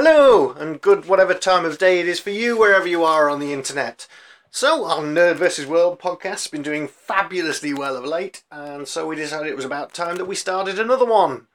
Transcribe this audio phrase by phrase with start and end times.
[0.00, 3.40] Hello, and good whatever time of day it is for you, wherever you are on
[3.40, 4.06] the internet.
[4.48, 5.66] So, our Nerd vs.
[5.66, 9.64] World podcast has been doing fabulously well of late, and so we decided it was
[9.64, 11.48] about time that we started another one.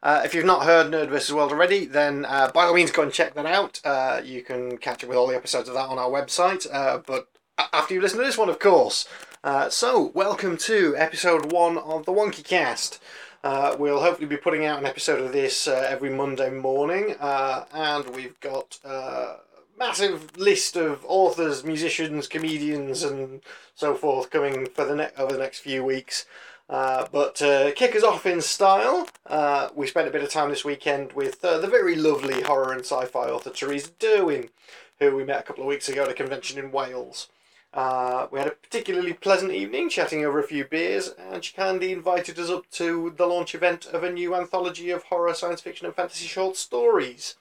[0.00, 1.34] Uh, if you've not heard Nerd vs.
[1.34, 3.80] World already, then uh, by all means go and check that out.
[3.84, 6.98] Uh, you can catch up with all the episodes of that on our website, uh,
[7.04, 7.26] but
[7.72, 9.08] after you listen to this one, of course.
[9.42, 13.00] Uh, so, welcome to episode one of the Wonky Cast.
[13.44, 17.64] Uh, we'll hopefully be putting out an episode of this uh, every Monday morning, uh,
[17.72, 23.40] and we've got uh, a massive list of authors, musicians, comedians, and
[23.76, 26.26] so forth coming for the ne- over the next few weeks.
[26.68, 30.50] Uh, but to kick us off in style, uh, we spent a bit of time
[30.50, 34.50] this weekend with uh, the very lovely horror and sci-fi author Theresa Derwin,
[34.98, 37.28] who we met a couple of weeks ago at a convention in Wales.
[37.74, 42.38] Uh, we had a particularly pleasant evening chatting over a few beers, and kindly invited
[42.38, 45.94] us up to the launch event of a new anthology of horror, science fiction, and
[45.94, 47.36] fantasy short stories.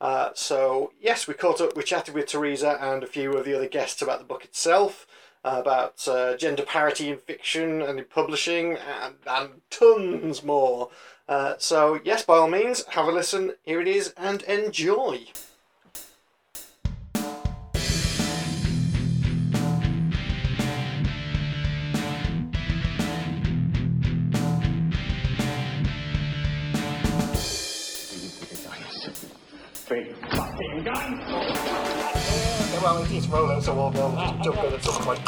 [0.00, 3.54] Uh, so, yes, we caught up, we chatted with Teresa and a few of the
[3.54, 5.06] other guests about the book itself,
[5.44, 10.90] uh, about uh, gender parity in fiction and in publishing, and, and tons more.
[11.28, 13.54] Uh, so, yes, by all means, have a listen.
[13.62, 15.26] Here it is, and enjoy.
[29.88, 31.18] Big fucking gun!
[32.82, 35.20] Well, it is rolling, so we'll, we'll just jump in at some point.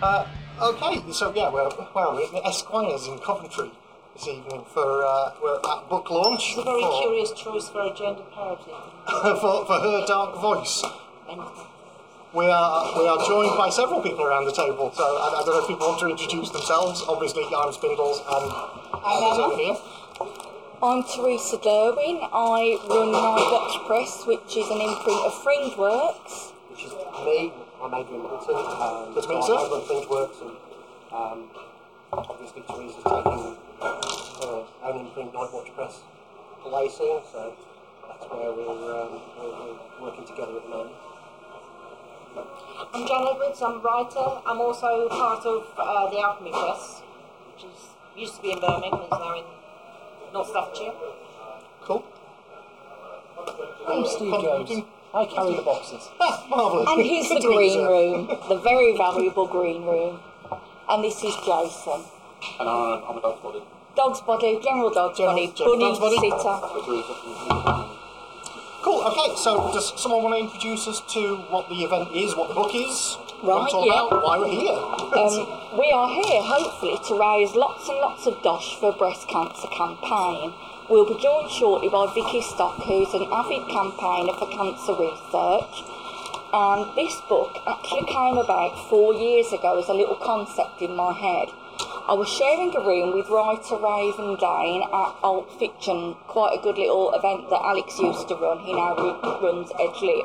[0.00, 0.26] Uh,
[0.62, 3.70] okay, so yeah, we're, well, we're at the Esquires in Coventry
[4.14, 7.82] this evening for uh, we're at book launch It's a very for, curious choice for
[7.82, 8.64] a gender parody.
[9.40, 10.82] for, for her dark voice.
[12.32, 14.92] We are we are joined by several people around the table.
[14.96, 17.04] So I, I don't know if people want to introduce themselves.
[17.06, 18.52] Obviously, I'm Spindles and
[18.96, 19.76] others over here.
[20.82, 22.20] I'm Teresa Derwin.
[22.36, 26.52] I run My Nightwatch Press, which is an imprint of Fringeworks.
[26.68, 26.92] which is
[27.24, 27.50] me.
[27.80, 28.60] I'm Adrian Middleton.
[28.60, 29.64] Um, Good to meet you, so sir.
[29.64, 30.56] I run Fringeworks and
[31.16, 31.48] um,
[32.12, 36.00] obviously Teresa's taking her own imprint Nightwatch Press
[36.66, 37.56] away soon, so
[38.06, 40.96] that's where we're, um, we're, we're working together at the moment.
[42.92, 44.28] I'm Jan Edwards, I'm a writer.
[44.44, 47.00] I'm also part of uh, the Alchemy Press,
[47.48, 49.55] which is used to be in Birmingham, is now in
[50.36, 50.92] North Staffordshire.
[51.80, 52.04] Cool.
[53.88, 54.80] I'm Steve Contributing.
[54.82, 54.88] Jones.
[55.14, 56.10] I carry the boxes.
[56.20, 56.88] Ah, marvelous.
[56.92, 60.20] And here's the green room, the very valuable green room.
[60.90, 62.04] And this is Jason.
[62.60, 63.62] And I'm, I'm a dog body.
[63.96, 67.00] Dog's body, general dog's General- body, general bunny dog's body.
[67.00, 67.96] sitter.
[68.84, 69.00] Cool.
[69.08, 69.36] Okay.
[69.40, 72.74] So, does someone want to introduce us to what the event is, what the book
[72.74, 74.00] is, what Right, all yeah.
[74.08, 74.72] about, why we're here?
[74.72, 79.28] Um, we are here hopefully to raise lots and lots of dosh for a breast
[79.28, 80.54] cancer campaign.
[80.88, 85.84] We'll be joined shortly by Vicky Stock, who's an avid campaigner for cancer research.
[86.48, 91.12] And this book actually came about four years ago as a little concept in my
[91.12, 91.52] head.
[92.08, 96.78] I was sharing a room with writer Raven Dane at Alt Fiction, quite a good
[96.78, 98.64] little event that Alex used to run.
[98.64, 98.96] He now
[99.42, 100.24] runs Edge Lit.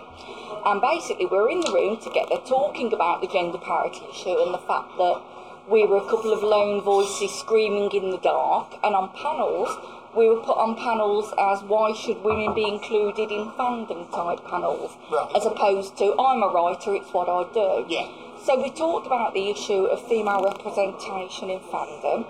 [0.66, 4.54] And basically, we were in the room together talking about the gender parity issue and
[4.54, 5.22] the fact that
[5.70, 8.76] we were a couple of lone voices screaming in the dark.
[8.84, 9.70] And on panels,
[10.16, 14.98] we were put on panels as why should women be included in fandom type panels,
[15.12, 15.32] Right.
[15.36, 17.86] as opposed to I'm a writer, it's what I do.
[17.88, 18.08] Yeah.
[18.44, 22.26] So we talked about the issue of female representation in fandom,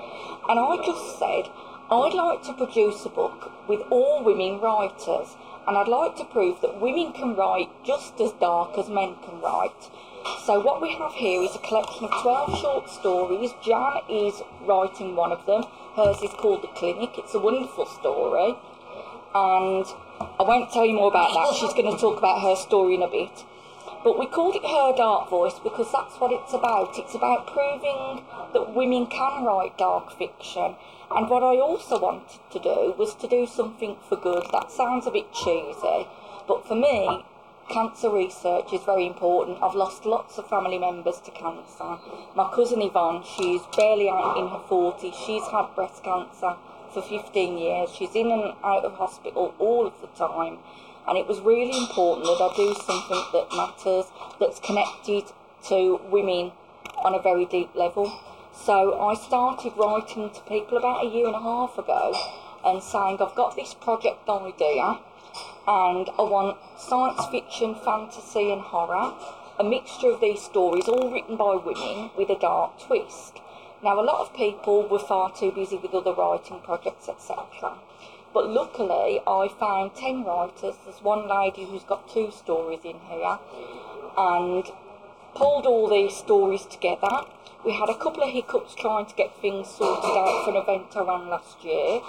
[0.50, 1.50] and I just said
[1.90, 5.36] I'd like to produce a book with all women writers,
[5.68, 9.42] and I'd like to prove that women can write just as dark as men can
[9.42, 9.90] write.
[10.46, 13.52] So what we have here is a collection of 12 short stories.
[13.64, 15.64] Jan is writing one of them.
[15.96, 17.12] Hers is called The Clinic.
[17.18, 18.56] It's a wonderful story.
[19.34, 19.86] And
[20.20, 21.58] I won't tell you more about that.
[21.60, 23.46] She's going to talk about her story in a bit.
[24.04, 26.98] But we called it Her Dark Voice because that's what it's about.
[26.98, 30.76] It's about proving that women can write dark fiction.
[31.12, 34.48] And what I also wanted to do was to do something for good.
[34.52, 36.08] That sounds a bit cheesy,
[36.48, 37.26] but for me,
[37.70, 39.62] cancer research is very important.
[39.62, 41.98] I've lost lots of family members to cancer.
[42.36, 45.14] My cousin Yvonne, she's barely out in her 40s.
[45.14, 46.56] She's had breast cancer
[46.92, 47.92] for 15 years.
[47.94, 50.58] She's in and out of hospital all of the time.
[51.08, 54.06] And it was really important that I do something that matters,
[54.40, 55.32] that's connected
[55.68, 56.52] to women
[57.04, 58.12] on a very deep level.
[58.54, 62.14] So I started writing to people about a year and a half ago
[62.64, 65.00] and saying, I've got this project idea
[65.68, 69.14] and I want science fiction, fantasy, and horror,
[69.60, 73.40] a mixture of these stories, all written by women with a dark twist.
[73.84, 77.78] Now, a lot of people were far too busy with other writing projects, etc.
[78.34, 80.76] But luckily, I found 10 writers.
[80.86, 83.40] There's one lady who's got two stories in here
[84.18, 84.66] and
[85.36, 87.26] pulled all these stories together.
[87.66, 90.96] We had a couple of hiccups trying to get things sorted out for an event
[90.96, 92.02] I ran last year.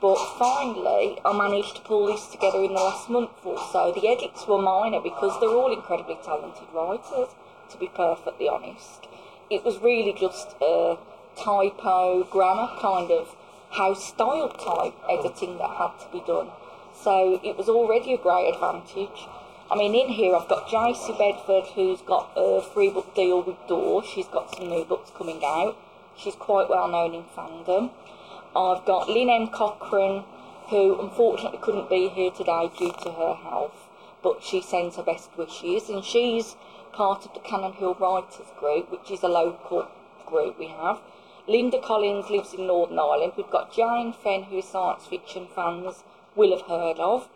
[0.00, 3.92] But finally, I managed to pull this together in the last month or so.
[3.92, 7.28] The edits were minor because they're all incredibly talented writers,
[7.70, 9.06] to be perfectly honest.
[9.48, 10.98] It was really just a
[11.36, 13.36] typo, grammar kind of
[13.72, 16.48] house style type editing that had to be done.
[16.94, 19.26] So it was already a great advantage.
[19.70, 23.56] I mean, in here I've got Jacey Bedford, who's got a free book deal with
[23.66, 24.02] DAW.
[24.02, 25.76] She's got some new books coming out.
[26.16, 27.90] She's quite well known in fandom.
[28.54, 29.48] I've got Lynn M.
[29.48, 30.24] Cochran,
[30.68, 33.88] who unfortunately couldn't be here today due to her health,
[34.22, 36.56] but she sends her best wishes, and she's
[36.92, 39.88] part of the Cannon Hill Writers Group, which is a local
[40.26, 41.00] group we have.
[41.48, 43.32] Linda Collins lives in Northern Ireland.
[43.36, 46.04] We've got Jaine Fenn, who science fiction fans
[46.36, 47.28] will have heard of.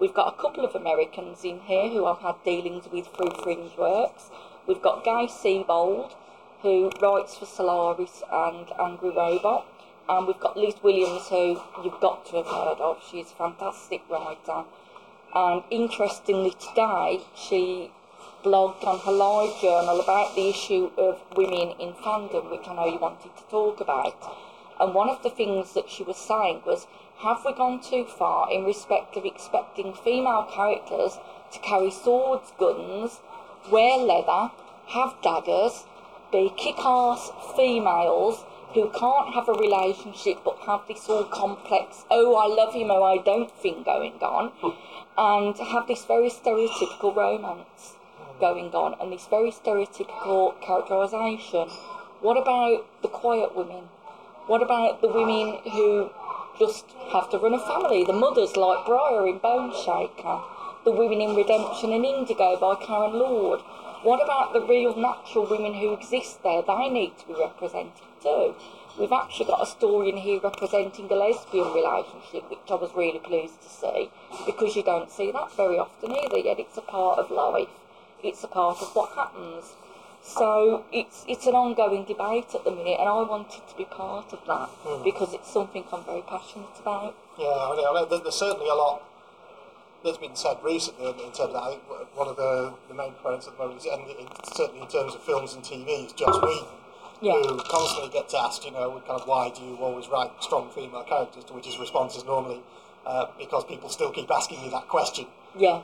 [0.00, 3.70] We've got a couple of Americans in here who I've had dealings with through Fringe
[3.78, 4.30] Works.
[4.66, 6.14] We've got Gaie Sebold,
[6.62, 9.66] who writes for Solaris and Angry Robot.
[10.08, 13.02] And we've got Liz Williams, who you've got to have heard of.
[13.08, 14.64] She's a fantastic writer.
[15.32, 17.92] And interestingly, today she
[18.44, 22.84] blogged on her live journal about the issue of women in fandom, which I know
[22.84, 24.14] you wanted to talk about.
[24.78, 26.86] And one of the things that she was saying was,
[27.18, 31.16] have we gone too far in respect of expecting female characters
[31.52, 33.20] to carry swords, guns,
[33.70, 34.52] wear leather,
[34.88, 35.84] have daggers,
[36.30, 38.44] be kick-ass females
[38.74, 43.04] who can't have a relationship but have this all complex, oh, I love him, oh,
[43.04, 44.76] I don't thing going on, hmm.
[45.16, 47.94] and have this very stereotypical romance
[48.44, 51.66] going on and this very stereotypical characterisation.
[52.20, 53.84] What about the quiet women?
[54.46, 56.10] What about the women who
[56.58, 58.04] just have to run a family?
[58.04, 60.42] The mothers like Briar in Bone Shaker,
[60.84, 63.60] the women in Redemption and Indigo by Karen Lord.
[64.02, 66.60] What about the real natural women who exist there?
[66.60, 68.54] They need to be represented too.
[68.98, 73.20] We've actually got a story in here representing a lesbian relationship, which I was really
[73.20, 74.10] pleased to see,
[74.44, 77.72] because you don't see that very often either, yet it's a part of life.
[78.24, 79.74] It's a part of what happens.
[80.22, 84.32] So it's it's an ongoing debate at the minute, and I wanted to be part
[84.32, 84.70] of that
[85.04, 87.14] because it's something I'm very passionate about.
[87.38, 89.02] Yeah, I know, I know there's certainly a lot
[90.02, 91.62] that's been said recently in terms of that.
[91.62, 91.82] I think
[92.16, 94.02] one of the, the main points at the moment, is, and
[94.54, 96.68] certainly in terms of films and TV, is Joss Whedon,
[97.20, 97.32] Yeah.
[97.42, 101.04] who constantly gets asked, you know, kind of why do you always write strong female
[101.04, 102.60] characters, to which his response is normally
[103.06, 105.26] uh, because people still keep asking me that question.
[105.58, 105.80] Yeah,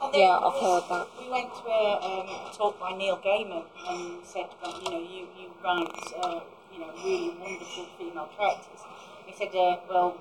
[0.00, 1.08] Yeah, I've heard that.
[1.18, 5.26] We went to a, um, talk by Neil Gaiman and said, well, you know, you,
[5.36, 5.90] you write,
[6.22, 6.40] uh,
[6.72, 8.80] you know, really wonderful female characters.
[9.26, 10.16] He said, uh, well,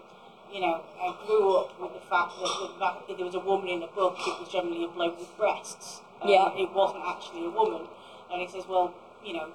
[0.51, 3.83] you know, I grew up with the fact that, that there was a woman in
[3.83, 6.01] a book, it was generally a bloke with breasts.
[6.21, 6.51] Um, Yeah.
[6.57, 7.83] It wasn't actually a woman.
[8.31, 9.49] And he says, well, you know,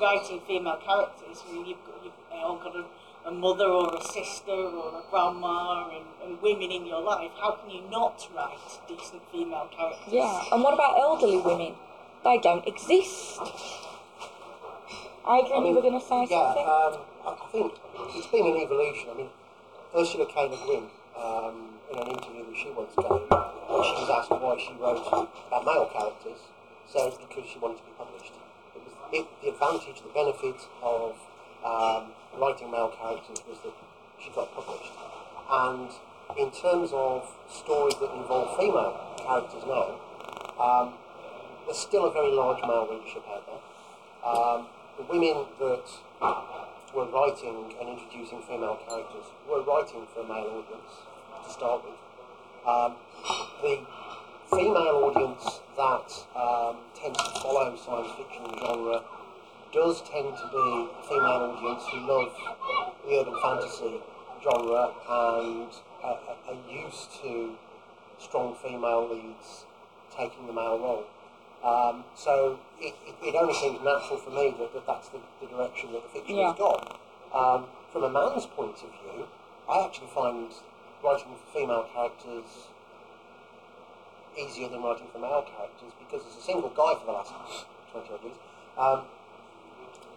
[0.00, 2.84] writing female characters, I mean, you've got, you've all got a,
[3.26, 7.32] a mother or a sister or a grandma and, and women in your life.
[7.40, 10.12] How can you not write decent female characters?
[10.12, 10.44] yeah.
[10.52, 11.74] And what about elderly women?
[12.22, 13.40] They don't exist.
[15.26, 16.66] Adrian, you were going to say yeah, something?
[16.66, 17.72] um, I I think
[18.14, 19.10] it's been an evolution.
[19.10, 19.30] I mean,
[19.96, 20.48] Ursula K.
[20.48, 20.86] Le Guin,
[21.18, 25.02] um, in an interview that she once gave, when she was asked why she wrote
[25.02, 26.38] about male characters,
[26.86, 28.32] said because she wanted to be published.
[28.74, 31.16] It was it, the advantage, the benefit of
[31.66, 33.74] um, writing male characters was that
[34.22, 34.92] she got published.
[35.50, 35.90] And
[36.38, 39.98] in terms of stories that involve female characters now,
[40.62, 40.94] um,
[41.66, 43.62] there's still a very large male readership out there.
[44.24, 45.86] Um, the women that
[46.94, 50.92] were writing and introducing female characters were writing for a male audience
[51.44, 51.98] to start with.
[52.66, 52.94] Um,
[53.62, 53.80] the
[54.50, 59.02] female audience that um, tends to follow science fiction genre
[59.76, 62.32] does tend to be female audience who love
[63.04, 64.00] the urban fantasy
[64.42, 65.68] genre and
[66.02, 66.18] are,
[66.48, 67.52] are- used to
[68.18, 69.66] strong female leads
[70.16, 71.04] taking the male role.
[71.62, 75.46] Um, so it, it, it only seems natural for me that, that that's the, the
[75.46, 76.52] direction that the fiction Yeah.
[76.52, 76.96] has gone.
[77.34, 79.26] Um, from a man's point of view,
[79.68, 80.48] I actually find
[81.04, 82.72] writing for female characters
[84.38, 87.32] easier than writing for male characters because as a single guy for the last
[87.92, 88.36] 20 odd years,
[88.78, 89.02] um,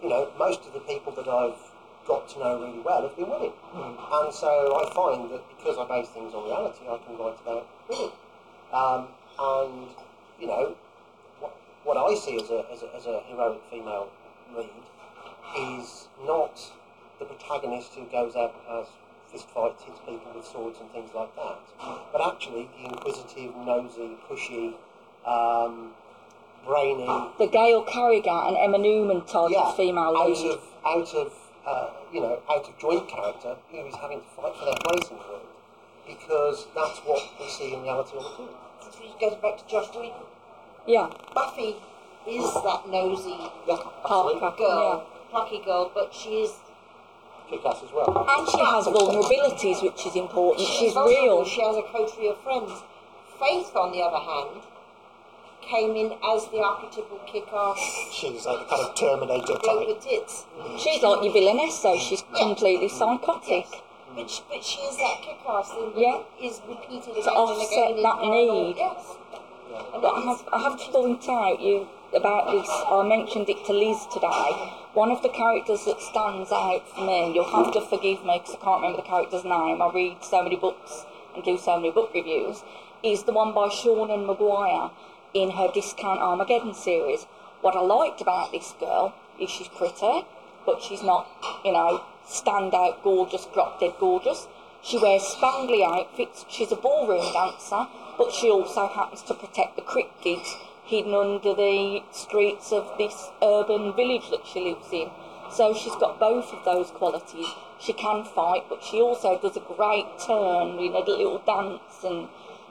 [0.02, 1.58] you know, most of the people that I've
[2.06, 3.52] got to know really well have been women.
[3.74, 7.66] And so I find that because I base things on reality, I can write about
[7.88, 8.10] women.
[8.72, 9.88] Um, and,
[10.40, 10.74] you know,
[11.40, 11.54] what,
[11.84, 14.08] what I see as a, as, a, as a heroic female
[14.56, 14.68] lead
[15.58, 16.72] is not
[17.18, 18.86] the protagonist who goes out and has
[19.30, 21.58] fist fights, hits people with swords and things like that.
[22.12, 24.74] But actually, the inquisitive, nosy, pushy,
[25.26, 25.92] um,
[26.66, 27.06] brainy,
[27.38, 30.52] The Gail Carriger and Emma Newman type yeah, of female out lead.
[30.52, 31.32] of out of
[31.66, 35.10] uh, you know out of joint character who is having to fight for their place
[35.10, 35.46] in the world
[36.06, 38.54] because that's what we see in reality all the time.
[39.00, 40.12] Which goes back to Joss Whedon.
[40.86, 41.76] Yeah, Buffy
[42.26, 43.36] is that nosy
[43.68, 44.40] Yeah, absolutely.
[44.40, 44.56] Parker.
[44.58, 46.52] girl, plucky girl, but she is
[47.48, 48.06] Kick ass as well.
[48.28, 50.66] And she has vulnerabilities, which is important.
[50.68, 51.38] She's vulnerable.
[51.42, 51.44] real.
[51.44, 52.70] She has a coterie of friends.
[53.40, 54.62] Faith, on the other hand,
[55.70, 57.78] came in as the archetypal kick-ass
[58.12, 59.86] She's like the kind of Terminator bloke type.
[59.88, 60.44] with tits.
[60.78, 63.66] She's like your villainess, so she's completely psychotic.
[63.70, 63.82] Yes.
[64.16, 66.20] But she, but she is that kick-ass thing that Yeah.
[66.42, 67.96] is repeated To again and offset again.
[67.98, 68.64] in that parallel.
[68.64, 68.76] need.
[68.76, 69.16] Yes.
[69.94, 72.68] And But I have, I have to point out you about this.
[72.68, 74.72] I mentioned it to Liz today.
[74.94, 78.56] One of the characters that stands out for me, you'll have to forgive me because
[78.56, 79.80] I can't remember the character's name.
[79.80, 81.04] I read so many books
[81.36, 82.64] and do so many book reviews.
[83.04, 84.90] Is the one by Seanan McGuire
[85.34, 87.24] in her Discount Armageddon series.
[87.60, 90.26] What I liked about this girl is she's pretty,
[90.66, 91.26] but she's not,
[91.64, 94.46] you know, standout gorgeous, drop dead gorgeous.
[94.82, 96.44] She wears spangly outfits.
[96.48, 100.56] She's a ballroom dancer, but she also happens to protect the cryptids
[100.90, 105.08] hidden under the streets of this urban village that she lives in.
[105.52, 107.46] So she's got both of those qualities.
[107.78, 112.28] She can fight, but she also does a great turn in a little dance, and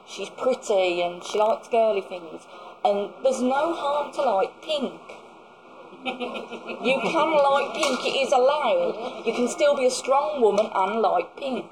[0.10, 2.44] she's pretty and she likes girly things.
[2.84, 5.02] And there's no harm to like pink.
[6.04, 9.24] You can like pink, it is allowed.
[9.26, 11.66] You can still be a strong woman and like pink.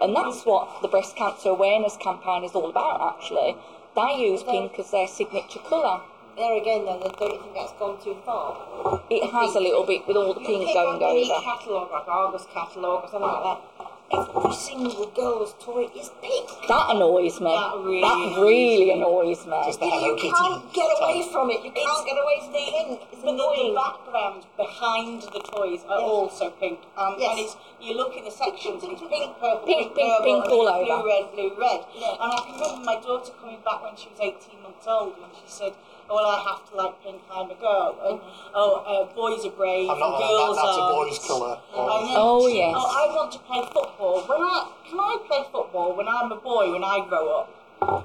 [0.00, 3.56] And that's what the breast cancer awareness campaign is all about, actually.
[3.94, 6.00] They use pink as their signature colour.
[6.36, 9.02] there again, though, they don't you think that's gone too far?
[9.10, 11.44] It has a little bit with all the pink pick going over.
[11.44, 13.89] catalogue, like Argos catalogue or something like that.
[14.12, 16.50] Every single girl's toy is pink.
[16.66, 17.54] That annoys me.
[17.54, 19.54] That really That really annoys me.
[19.66, 21.62] Just the You, you can't get away from it.
[21.62, 23.00] You can't get away from the pink.
[23.12, 26.10] It's But the, the background behind the toys are Yes.
[26.10, 26.80] also pink.
[26.98, 27.30] Um, Yes.
[27.30, 30.24] And it's you look in the sections and it's pink, purple, Pink, pink, pink, purple,
[30.26, 30.84] pink and all it's over.
[30.90, 31.80] blue, red, blue, red.
[31.94, 32.18] Yeah.
[32.18, 35.30] And I can remember my daughter coming back when she was 18 months old and
[35.38, 35.72] she said,
[36.10, 37.96] well, I have to like pink, I'm a girl.
[38.04, 38.20] And,
[38.54, 41.54] oh, uh, boys are brave I'm and not that, girls that's a boy's colour.
[41.70, 42.74] Then Oh, she- yes.
[42.76, 44.20] Oh, I want to play football.
[44.26, 47.48] When I can I play football when I'm a boy when I grow up?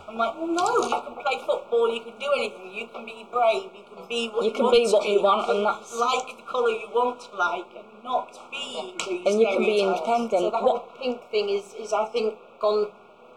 [0.08, 0.88] I'm like, well, no.
[0.88, 1.92] You can play football.
[1.94, 2.72] You can do anything.
[2.72, 3.70] You can be brave.
[3.76, 5.96] You can be what You you, can want be to what you want, and that's-
[6.00, 9.82] like the colour you want to like, and not be these And you can be
[9.82, 10.42] independent.
[10.44, 12.88] So the whole What, pink thing is, is I think, gone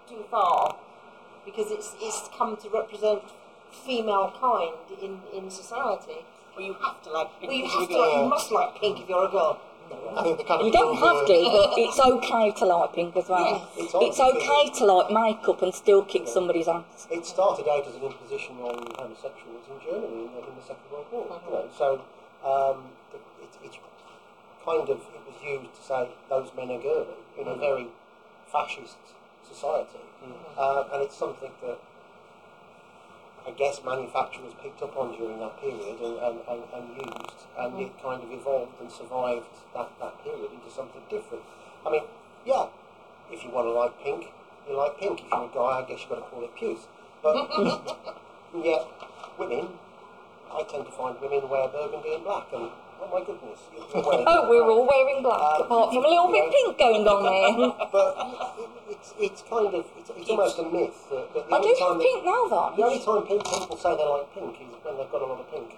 [0.09, 0.77] too far
[1.45, 3.23] because it's, it's come to represent
[3.71, 6.25] female kind in, in society.
[6.57, 7.31] Well, you have to like.
[7.43, 9.61] Well, you have to, you're like, you must like pink if you're a girl.
[9.89, 13.17] I think the kind of you don't have to, but it's okay to like pink
[13.17, 13.65] as well.
[13.77, 13.85] Yeah.
[13.85, 17.07] It's It's okay to like makeup and still kick somebody's ass.
[17.11, 21.41] It started out as an imposition on homosexuals in Germany in the, Second World War.
[21.47, 22.05] You know, so
[22.45, 23.79] um, the, it, it's
[24.65, 27.87] kind of it was used to say those men are girly in a very
[28.53, 28.99] fascist
[29.49, 30.05] society,
[30.59, 31.79] uh, and it's something that
[33.49, 37.81] I guess manufacturers picked up on during that period and, and, and, and used, and
[37.81, 38.03] it mm.
[38.03, 41.43] kind of evolved and survived that, that period into something different.
[41.87, 42.03] I mean,
[42.45, 42.67] yeah,
[43.33, 44.35] if you want to like pink,
[44.69, 45.25] you like pink.
[45.25, 46.89] If you're a guy, I guess you've got to call it puce.
[47.23, 47.49] But
[48.63, 48.85] yet,
[49.39, 49.69] women,
[50.53, 52.69] I tend to find women wear burgundy and black, and
[53.01, 53.61] oh my goodness,
[53.95, 57.89] Oh, we're all wearing black, Uh, apart from a little bit pink going on there.
[57.93, 58.11] But
[58.91, 61.79] it's, it's kind of, it's, it's almost a myth that, that the I do only
[61.79, 62.73] time have pink now, though.
[62.77, 65.41] the only time pink people say they like pink is when they've got a lot
[65.41, 65.71] of pink.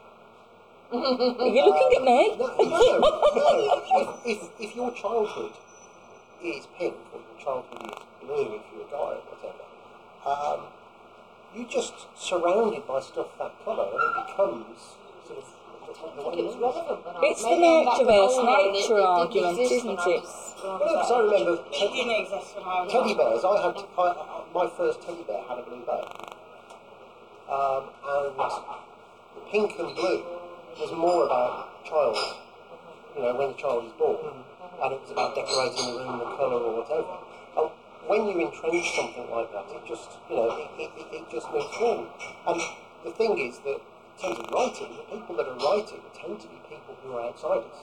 [0.92, 2.34] Are you looking at me?
[2.34, 4.20] No, no, no.
[4.26, 5.52] If, if, if your childhood
[6.42, 9.64] is pink, or your childhood is blue if you're a guy or whatever,
[10.26, 10.66] um,
[11.54, 15.44] you're just surrounded by stuff that colour and it becomes sort of
[15.98, 16.62] the, the way It was it is.
[16.62, 19.96] relevant It's the maybe I'm nature versus older nature it argument, exist isn't it?
[19.96, 21.30] was- when I Well, because I that age.
[21.30, 23.44] remember It didn't exist when I teddy bears.
[23.44, 26.02] I had I, I- my first teddy bear had a blue bow,
[27.48, 30.22] um, and the pink and blue
[30.80, 32.16] was more about child.
[33.16, 34.18] You know, when the child is born,
[34.82, 37.18] and it was about decorating the room, the colour, or whatever.
[37.56, 37.70] And
[38.06, 41.50] when you entrench something like that, it just you know it, it, it, it just
[41.50, 42.06] moves forward.
[42.46, 42.60] And
[43.04, 43.80] the thing is that in
[44.20, 47.80] terms of writing, the people that are writing tend to be people who are outsiders,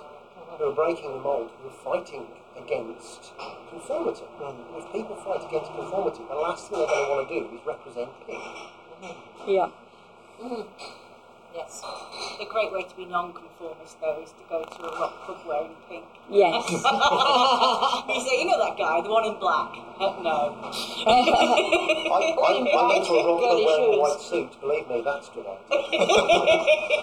[0.58, 3.34] who are breaking the mould, who are fighting against
[3.70, 4.24] conformity.
[4.40, 4.56] Mm.
[4.78, 7.66] If people fight against conformity, the last thing they're going to want to do is
[7.66, 8.44] represent pink.
[9.48, 9.70] Yeah.
[10.42, 10.66] Mm.
[11.54, 11.82] Yes.
[12.40, 15.76] The great way to be non-conformist, though, is to go to a rock club wearing
[15.90, 16.06] pink.
[16.30, 16.70] Yes.
[16.72, 19.74] you say, you know that guy, the one in black?
[20.00, 20.54] Uh, no.
[20.62, 21.08] I,
[22.08, 24.62] I, I went to a rock club wearing a white suit.
[24.62, 25.46] Believe me, that's good.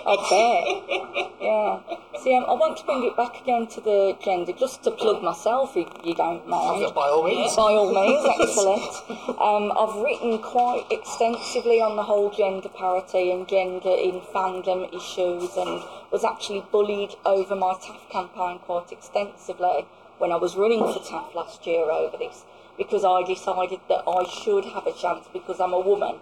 [0.06, 1.34] I bet.
[1.40, 1.80] Yeah.
[2.22, 5.22] See, um, I want to bring it back again to the gender, just to plug
[5.22, 6.94] myself, if you don't mind.
[6.94, 7.56] By all means.
[7.56, 9.40] By all means, excellent.
[9.40, 15.57] Um, I've written quite extensively on the whole gender parity and gender in fandom issues
[15.57, 19.87] and was actually bullied over my TAFF campaign quite extensively
[20.19, 22.45] when I was running for TAFF last year over this
[22.76, 26.17] because I decided that I should have a chance because I'm a woman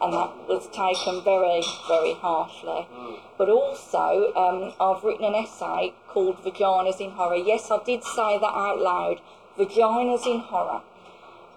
[0.00, 2.88] and that was taken very, very harshly.
[3.36, 7.36] But also, um, I've written an essay called Vaginas in Horror.
[7.36, 9.20] Yes, I did say that out loud.
[9.58, 10.80] Vaginas in Horror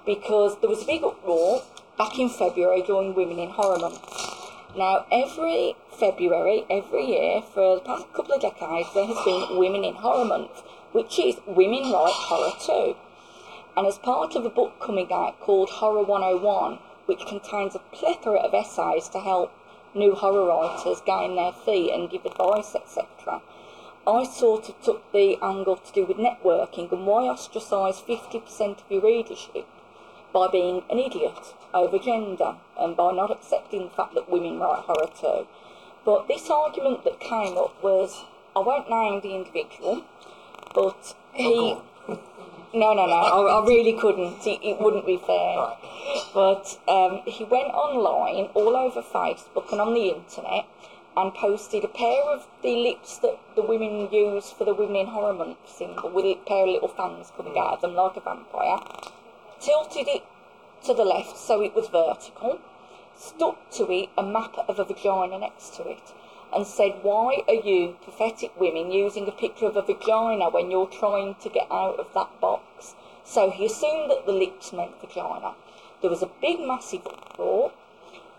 [0.06, 1.64] because there was a big uproar
[1.98, 4.43] back in February during Women in Horror Month.
[4.75, 9.84] Now, every February, every year, for the past couple of decades, there has been Women
[9.84, 10.63] in Horror Month,
[10.94, 12.96] which is Women Write Horror Too.
[13.77, 18.39] And as part of a book coming out called Horror 101, which contains a plethora
[18.39, 19.51] of essays to help
[19.94, 23.44] new horror writers gain their feet and give advice, etc.,
[24.08, 28.89] I sort of took the angle to do with networking and why ostracise 50% of
[28.89, 29.68] your readership
[30.34, 34.84] by being an idiot over gender and by not accepting the fact that women write
[34.86, 35.48] horror too.
[36.04, 38.25] But this argument that came up was
[38.56, 40.04] I won't name the individual,
[40.75, 41.78] but he.
[42.75, 44.48] No, no, no, I, I really couldn't.
[44.48, 45.78] It, it wouldn't be fair.
[46.34, 50.66] But um, he went online, all over Facebook and on the internet,
[51.16, 55.08] and posted a pair of the lips that the women use for the Women in
[55.08, 58.22] Horror Month symbol, with a pair of little fangs coming out of them like a
[58.22, 58.80] vampire.
[59.63, 60.24] Tilted it
[60.84, 62.60] to the left so it was vertical,
[63.15, 66.12] stuck to it a map of a vagina next to it,
[66.53, 70.88] and said, Why are you, pathetic women, using a picture of a vagina when you're
[70.88, 72.96] trying to get out of that box?
[73.24, 75.55] So he assumed that the lips meant vagina.
[76.01, 77.72] There was a big, massive uproar,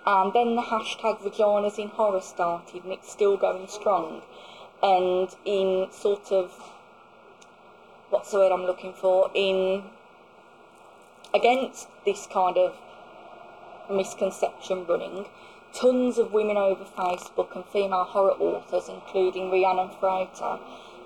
[0.05, 4.21] and then the hashtag vaginas in horror started, and it's still going strong.
[4.83, 6.53] And in sort of,
[8.11, 9.31] what's the word I'm looking for?
[9.33, 9.85] In
[11.35, 12.75] against this kind of
[13.91, 15.27] misconception running,
[15.73, 20.59] tons of women over Facebook and female horror authors, including Rhiannon Frater,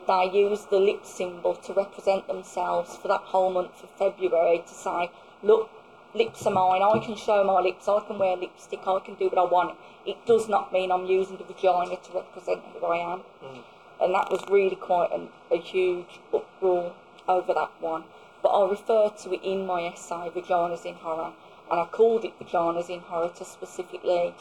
[0.07, 4.75] they use the lip symbol to represent themselves for that whole month of February to
[4.75, 5.11] say,
[5.43, 5.71] look,
[6.15, 9.29] lips are mine, I can show my lips, I can wear lipstick, I can do
[9.29, 9.77] what I want.
[10.07, 13.21] It does not mean I'm using the vagina to represent who I am.
[13.45, 13.63] Mm.
[14.01, 16.95] And that was really quite an, a huge uproar
[17.29, 18.05] over that one.
[18.43, 21.33] But I refer to it in my essay, Vaginas in Horror,
[21.71, 24.35] and I called it Vaginas in Horror to specifically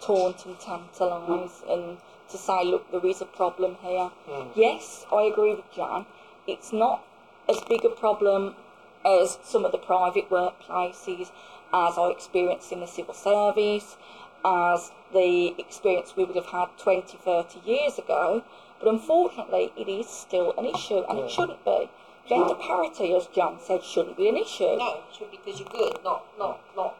[0.00, 4.10] taunt and tantalise and to say, look, there is a problem here.
[4.26, 4.48] Hmm.
[4.58, 6.06] Yes, I agree with Jan.
[6.46, 7.04] It's not
[7.48, 8.56] as big a problem
[9.04, 11.30] as some of the private workplaces,
[11.72, 13.96] as I experienced in the civil service,
[14.44, 18.42] as the experience we would have had 20, 30 years ago.
[18.80, 21.88] But unfortunately, it is still an issue, and it shouldn't be.
[22.28, 24.76] Gender parity, as John said, shouldn't be an issue.
[24.76, 26.94] No, it should be because you're good, not not not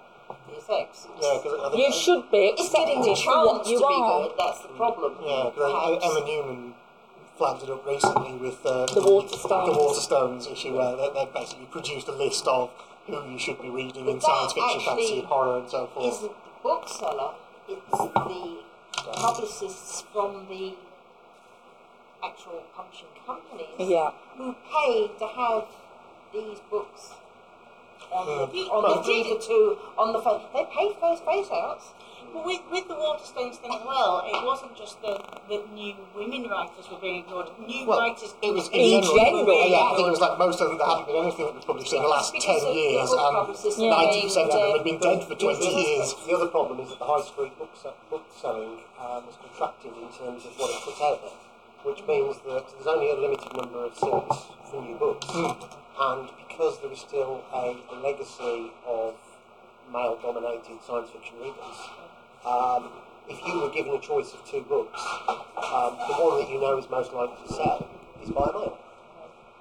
[0.51, 1.07] your sex.
[1.21, 3.79] Yeah, because I think You should be it's getting the accepted for what chance you
[3.81, 4.23] to be are.
[4.23, 4.33] good.
[4.39, 5.13] That's the problem.
[5.23, 6.75] Yeah, because Emma Newman
[7.37, 9.67] flagged it up recently with uh, The Waterstones.
[9.67, 12.71] the Waterstones issue, where they, they basically produced a list of
[13.07, 15.71] who you should be reading in But that science fiction, fantasy, actually and horror, and
[15.71, 16.07] so forth.
[16.15, 17.35] Isn't the bookseller?
[17.69, 18.57] It's the
[19.13, 20.75] publicists from the
[22.27, 24.11] actual publishing companies Yeah.
[24.37, 25.65] who pay to have
[26.33, 27.13] these books
[28.13, 28.69] on the, Yeah.
[28.75, 30.43] on Well, the reader to on the face.
[30.55, 31.87] They pay for those face outs.
[32.35, 36.51] But with, with the Waterstones thing as well, it wasn't just that that new women
[36.51, 37.49] writers were being ignored.
[37.67, 39.47] New Well, writers it was In in general, general.
[39.47, 39.67] yeah.
[39.67, 40.77] yeah, I think it was like most of them.
[40.77, 44.23] There hadn't been anything that was published in the last Because ten years, and ninety
[44.27, 46.15] percent of them being, had been dead for twenty uh, years.
[46.27, 47.73] The other problem is that the high street book,
[48.11, 51.31] book selling um, has contracted in terms of what it puts out there,
[51.87, 56.81] which means that there's only a limited number of seats for new books, and because
[56.83, 59.15] there is still a, a legacy of
[59.93, 61.79] male-dominated science fiction readers.
[62.45, 62.91] Um,
[63.29, 66.77] if you were given a choice of two books, um, the one that you know
[66.79, 67.87] is most likely to sell
[68.23, 68.79] is by a male.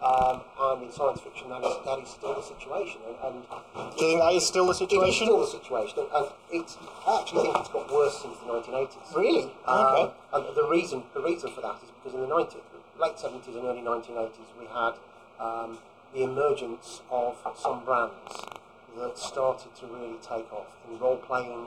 [0.05, 3.01] Um, and in science fiction, that is, that is still the situation.
[3.25, 5.25] And, and Do you think that is still the it is situation?
[5.25, 9.15] still the situation, and it's, I actually think it's got worse since the 1980s.
[9.15, 9.49] Really?
[9.65, 10.13] Um, Okay.
[10.33, 12.61] And the reason, the reason for that is because in the 90s,
[13.01, 14.93] late 70s and early 1980s, we had
[15.39, 15.79] um,
[16.13, 18.45] the emergence of some brands
[18.95, 21.65] that started to really take off in role playing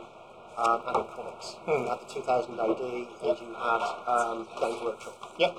[0.56, 1.56] um, and in comics.
[1.66, 5.34] You had the 2000 AD, and you had um, Games Workshop.
[5.38, 5.56] Yep.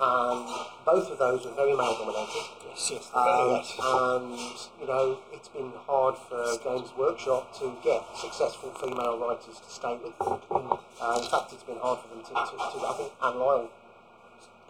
[0.00, 0.46] And
[0.84, 2.50] both of those were very male dominated.
[2.68, 3.10] Yes, yes.
[3.14, 3.78] Um, yes.
[3.82, 4.38] and
[4.80, 9.98] you know it's been hard for Games Workshop to get successful female writers to stay
[10.02, 10.78] with them.
[11.00, 13.70] Uh, in fact, it's been hard for them to, to, to I think Anne Lyle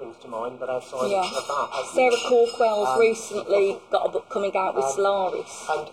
[0.00, 1.20] springs to mind, but outside Yeah.
[1.20, 4.92] of that, I think- Sarah Cawkwell's Um, recently got a book coming out with um,
[4.92, 5.66] Solaris.
[5.68, 5.90] And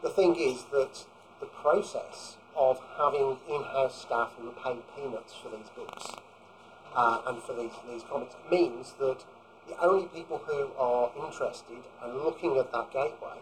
[0.00, 1.04] the thing is that
[1.40, 6.06] the process of having in-house staff who are paid peanuts for these books
[6.96, 9.24] uh, and for these, these comics means that
[9.68, 13.36] the only people who are interested and looking at that gateway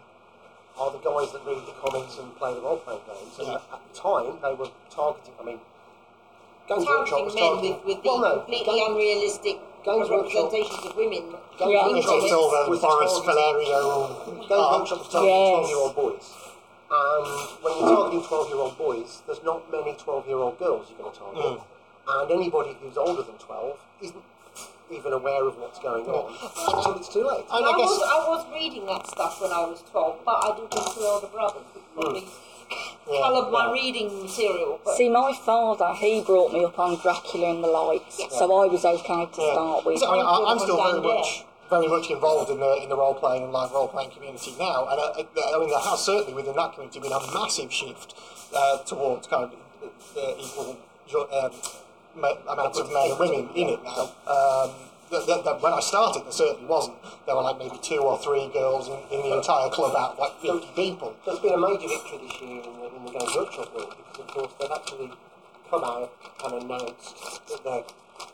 [0.78, 3.38] are the guys that read the comics and play the role-playing games.
[3.38, 3.54] And Yeah.
[3.72, 5.60] at the time, they were targeting, I mean,
[6.68, 7.72] Games Workshop Targeting was men targeting...
[7.76, 11.24] with, with the well, no, completely Games- unrealistic Games Workshop- representations of women.
[11.56, 11.88] Games Yeah.
[11.88, 13.80] Workshop It's all the was Boris targeting- Valerio.
[14.26, 14.78] Games art.
[14.80, 16.26] Workshop was 12 year old boys.
[16.90, 17.26] And
[17.62, 20.98] when you're targeting 12 year old boys, there's not many 12 year old girls you're
[20.98, 21.44] going to target.
[21.44, 21.62] Mm.
[22.08, 24.24] And anybody who's older than 12 isn't
[24.90, 27.44] even aware of what's going on until it's too late.
[27.52, 30.32] And I, I guess was, I was reading that stuff when I was 12, but
[30.32, 32.28] I didn't have two older brothers who probably mm.
[32.70, 34.80] Yeah, coloured my reading material.
[34.84, 38.66] But See, my father, he brought me up on Dracula and the Lights, so I
[38.66, 39.52] was okay to Yeah.
[39.52, 39.98] start with.
[39.98, 42.96] So, I mean, I, I'm still very much, very much involved in the in the
[42.96, 46.00] role playing and live role playing community now, and I, I I mean, there has
[46.04, 48.14] certainly within that community been a massive shift
[48.54, 49.52] uh, towards kind of
[50.16, 50.76] uh, equal
[51.32, 51.52] um,
[52.48, 54.10] amounts of men and women in it now.
[54.26, 54.70] Um,
[55.10, 56.96] that, that, that when I started, there certainly wasn't.
[57.26, 60.18] There were like maybe two or three girls in, in the entire club out of
[60.18, 61.14] like 50 people.
[61.24, 64.18] There's been a major victory this year in the, in the Games Workshop world because,
[64.20, 65.10] of course, they've actually
[65.70, 66.12] come out
[66.44, 67.16] and announced
[67.48, 67.84] that they're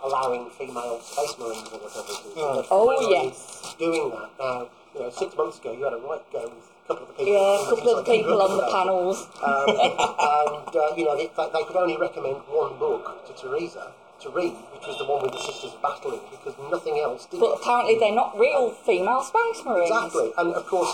[0.03, 2.35] allowing female space marines or whatever it is.
[2.35, 3.75] They're Oh, yes.
[3.79, 4.31] Doing that.
[4.39, 7.09] Now, you know, six months ago, you had a right go with a couple of
[7.09, 7.33] the people.
[7.35, 9.19] Yeah, a couple of the people on the panels.
[9.43, 13.93] Um, and, uh, you know, they, they could only recommend one book to Teresa
[14.25, 17.61] to read, which was the one with the Sisters Battling, because nothing else did But
[17.61, 19.91] apparently they're not real female Space Marines.
[19.91, 20.93] Exactly, and of course,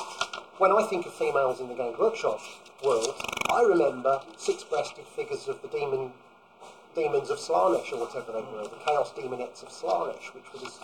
[0.59, 2.40] when I think of females in the Games Workshop
[2.85, 3.14] world,
[3.51, 6.12] I remember six-breasted figures of the demon
[6.95, 10.79] demons of Slaanesh, or whatever they were, the Chaos Demonettes of Slaanesh, which was this,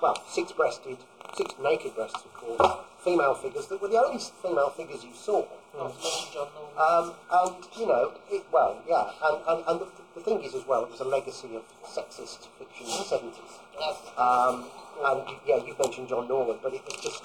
[0.00, 0.98] well, six-breasted,
[1.34, 5.44] six naked breasts, of course, female figures that were the only female figures you saw.
[5.74, 6.74] John Norman.
[6.78, 10.66] Um, and, you know, it, well, yeah, and, and, and the, the thing is as
[10.66, 14.18] well, it was a legacy of sexist fiction in the 70s.
[14.18, 14.64] Um,
[15.04, 17.22] and yeah, you've mentioned John Norman, but it was just,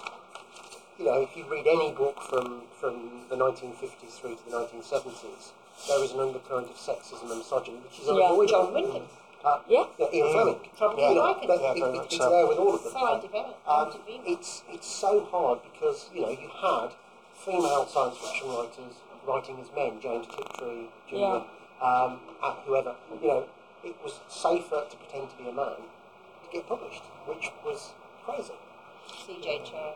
[1.00, 5.52] you know, if you read any book from, from the 1950s through to the 1970s,
[5.88, 8.48] there is an undercurrent of sexism and misogyny, which is Yeah, unavoidable.
[8.48, 9.04] John Wyndham.
[9.44, 9.84] Uh, Yeah.
[10.00, 10.60] Ian Fleming.
[10.78, 11.28] Trouble You with know,
[11.60, 12.30] Yeah, it- very it- it's so.
[12.30, 12.94] there with all of them.
[12.94, 13.52] So anti-venom.
[13.68, 13.92] Um,
[14.26, 16.92] it's it's so hard because you know you had
[17.46, 18.96] female science fiction writers
[19.28, 21.44] writing as men, James Tiptree, Jr.,
[21.84, 22.96] um, and whoever.
[23.22, 23.46] You know,
[23.84, 27.92] it was safer to pretend to be a man to get published, which was
[28.26, 28.54] crazy.
[29.26, 29.62] C.J.
[29.66, 29.96] Cherryh.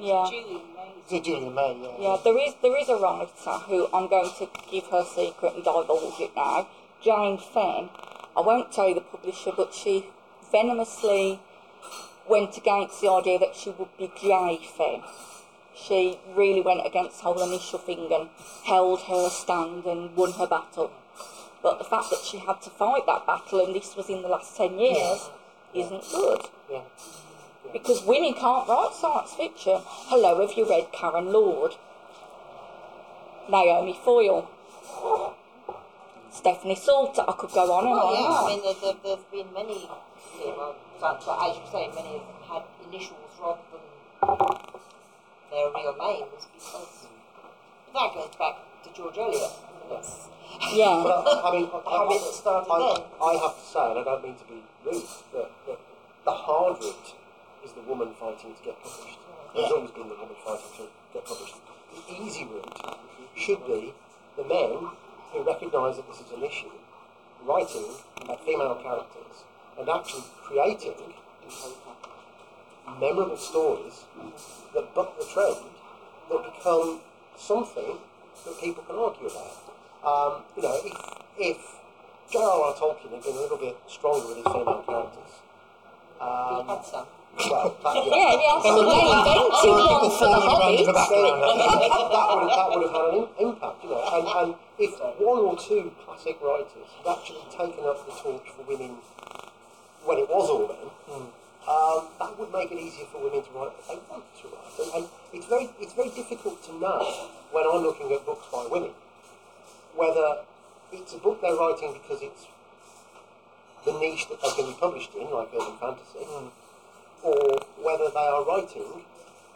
[0.00, 0.26] Yeah.
[0.30, 1.04] Julian Mays.
[1.06, 1.76] Is it Julian May?
[1.82, 1.96] Yeah.
[2.00, 5.64] Yeah, there is there is a writer who I'm going to give her secret and
[5.64, 6.68] divulge it now.
[7.02, 7.90] Jaine Fenn.
[8.36, 10.06] I won't tell you the publisher, but she
[10.50, 11.40] venomously
[12.28, 15.02] went against the idea that she would be J Fenn.
[15.80, 18.28] She really went against the whole initial thing and
[18.64, 20.90] held her stand and won her battle.
[21.62, 24.28] But the fact that she had to fight that battle, and this was in the
[24.28, 25.30] last ten years,
[25.74, 26.42] isn't good.
[26.70, 26.82] Yeah.
[27.72, 29.80] Because women can't write science fiction.
[29.84, 31.74] Hello, have you read Karen Lord?
[33.48, 34.48] Naomi Foyle?
[36.30, 37.24] Stephanie Saulter?
[37.26, 39.88] I could go on and Well, on yeah, I mean, there, there, there's been many
[41.00, 44.67] science, but as you say, many have had initials rather than
[45.50, 47.06] their real names because
[47.94, 49.52] that goes back to George Eliot.
[49.90, 50.28] Yes.
[50.72, 51.00] yeah.
[51.04, 53.04] But I, I mean, I, How it started I.
[53.24, 55.80] I have to say, and I don't mean to be rude, but, but
[56.24, 57.14] the hard route
[57.64, 59.18] is the woman fighting to get published.
[59.54, 61.56] There's always been the woman fighting to get published.
[62.06, 62.98] The easy route
[63.34, 63.94] should be
[64.36, 64.92] the men
[65.32, 66.70] who recognise that this is an issue,
[67.44, 67.86] writing
[68.20, 69.44] about female characters
[69.78, 71.14] and actually creating
[73.00, 74.04] memorable stories
[74.74, 75.56] that buck the trend,
[76.30, 77.00] that become
[77.36, 77.98] something
[78.44, 79.56] that people can argue about.
[80.04, 80.96] Um, you know, if,
[81.38, 81.58] if
[82.30, 82.74] J.R.R.
[82.74, 85.32] Tolkien had been a little bit stronger with his female characters,
[86.20, 87.06] We um, had some.
[87.38, 90.86] well, that, Yeah, yeah, so they invented one for the falling around Hobbit.
[90.94, 91.40] background.
[91.42, 94.02] that would have, that would have had an impact, you know.
[94.12, 98.62] And, and if one or two classic writers had actually taken up the torch for
[98.68, 98.98] women
[100.04, 101.26] when it was all men,
[101.66, 104.78] um, that would make it easier for women to write what they want to write.
[104.78, 108.66] And, and it's very it's very difficult to know when I'm looking at books by
[108.70, 108.92] women
[109.98, 110.46] whether
[110.92, 112.46] it's a book they're writing because it's
[113.84, 116.22] the niche that they're going to be published in, like urban fantasy,
[117.22, 119.02] or whether they are writing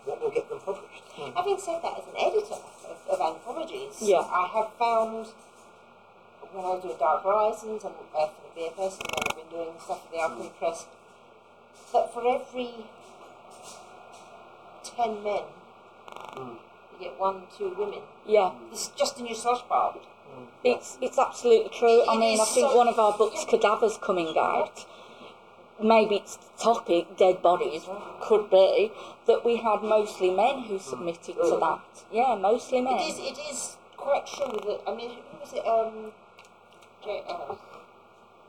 [0.05, 1.03] what will get them published.
[1.15, 4.19] Having said that, as an editor of, of anthologies, Yeah.
[4.27, 5.27] I have found
[6.53, 9.51] when I was doing Dark Horizons and uh, for the BFS, and then I've been
[9.51, 10.87] doing stuff for the Alchemy Press,
[11.93, 12.71] that for every
[14.85, 15.43] ten men,
[16.37, 16.59] you
[17.01, 18.01] get one, two women.
[18.27, 19.99] Yeah, This is just in your slush pile.
[20.65, 22.05] it's it's absolutely true.
[22.09, 24.87] I mean, I think so- one of our books, Cadavers, coming out.
[25.83, 27.89] Maybe it's the topic, dead bodies,
[28.21, 28.93] could be
[29.27, 31.81] that we had mostly men who submitted to that.
[32.13, 32.99] Yeah, mostly men.
[32.99, 33.19] It is.
[33.19, 35.67] It is quite true that I mean, who was it?
[35.67, 36.13] Um,
[37.05, 37.55] J- uh,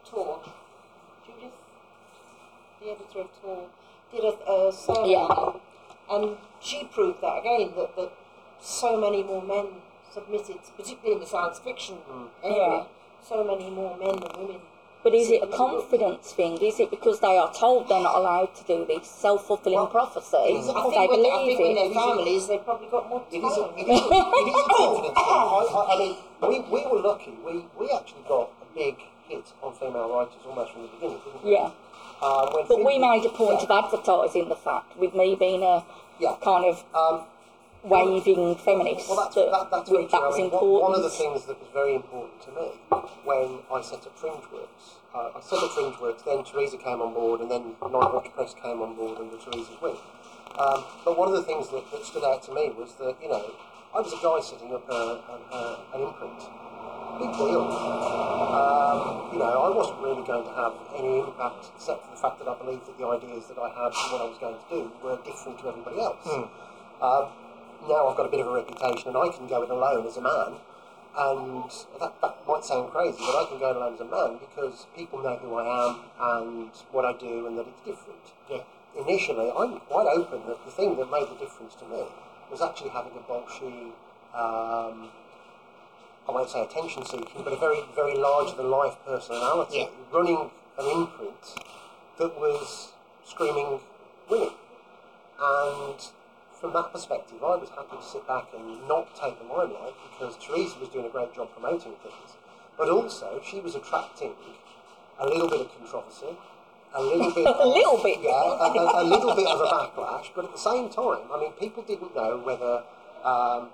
[0.05, 0.53] Tor, Judith,
[2.83, 3.65] the editor of Tor,
[4.11, 5.53] did a, a survey, Yeah.
[6.11, 8.11] and she proved that again that that
[8.59, 9.67] so many more men
[10.13, 12.25] submitted, particularly in the science fiction hmm.
[12.43, 12.83] area, Yeah.
[13.21, 14.61] so many more men than women.
[15.03, 16.57] But is it a confidence thing?
[16.61, 19.87] Is it because they are told they're not allowed to do this self fulfilling Well,
[19.87, 20.37] prophecy?
[20.37, 22.87] it is a- I They think, when, I think when believe their families, they've probably
[22.87, 25.35] got more It is a, it is a, it is a confidence thing.
[25.35, 27.33] I, I, I mean, we, we were lucky.
[27.45, 28.95] We, we actually got a big
[29.27, 31.51] hit on female writers almost from the beginning, didn't we?
[31.51, 31.71] Yeah.
[32.23, 33.67] Uh, when But we made a point yeah.
[33.67, 35.83] of advertising the fact, with me being a
[36.19, 36.35] Yeah.
[36.41, 37.23] kind of Um,
[37.83, 40.19] waving feminist, Well, that's, that, that, that's we- very true.
[40.19, 40.83] that was I mean, one- important.
[40.83, 42.71] One of the things that was very important to me
[43.25, 47.13] when I set up Fringeworks, uh, I set up Fringe Works, then Teresa came on
[47.13, 49.97] board, and then Nightwatch Press came on board under Teresa's wing.
[50.57, 53.27] Um, but one of the things that, that stood out to me was that, you
[53.27, 53.43] know,
[53.93, 56.39] I was a guy setting up a, a, a, an imprint.
[57.19, 57.61] Big deal.
[57.61, 62.39] Um, you know, I wasn't really going to have any impact except for the fact
[62.39, 64.67] that I believed that the ideas that I had and what I was going to
[64.69, 66.25] do were different to everybody else.
[67.01, 67.29] Um,
[67.87, 70.17] now I've got a bit of a reputation and I can go it alone as
[70.17, 70.57] a man.
[71.15, 74.39] And that, that might sound crazy, but I can go it alone as a man
[74.41, 78.25] because people know who I am and what I do and that it's different.
[78.49, 78.63] Yeah.
[78.97, 82.05] Initially, I'm quite open that the thing that made the difference to me
[82.49, 83.91] was actually having a Bolshoi,
[84.33, 85.09] um,
[86.27, 89.87] I won't say attention seeking, but a very, very larger than life personality Yeah.
[90.11, 91.55] running an imprint
[92.17, 92.93] that was
[93.25, 93.79] screaming
[94.29, 94.51] women.
[95.39, 95.95] And
[96.59, 100.37] from that perspective, I was happy to sit back and not take the limelight because
[100.37, 102.37] Teresa was doing a great job promoting things.
[102.77, 104.31] But also, she was attracting
[105.19, 106.37] a little bit of controversy,
[106.95, 108.19] a little bit, A of- little bit.
[108.21, 110.29] yeah, a, a, a little bit of a backlash.
[110.33, 112.83] But at the same time, I mean, people didn't know whether
[113.27, 113.69] um,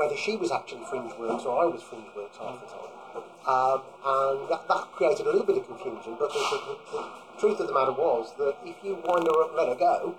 [0.00, 2.88] whether she was actually Fringeworks or I was Fringeworks half the time.
[3.44, 7.00] Um, and that, that created a little bit of confusion, but the, the, the,
[7.38, 10.14] truth of the matter was that if you wind her up, let her go,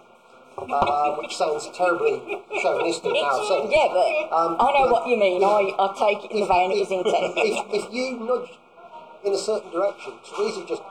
[0.58, 2.22] uh, which sounds terribly
[2.62, 3.70] chauvinistic now saying.
[3.74, 5.42] yeah, but Um, I know but- what you mean.
[5.44, 7.34] I, I take it in the vein it was intended.
[7.42, 8.54] If, if you nudge
[9.26, 10.82] in a certain direction, Teresa just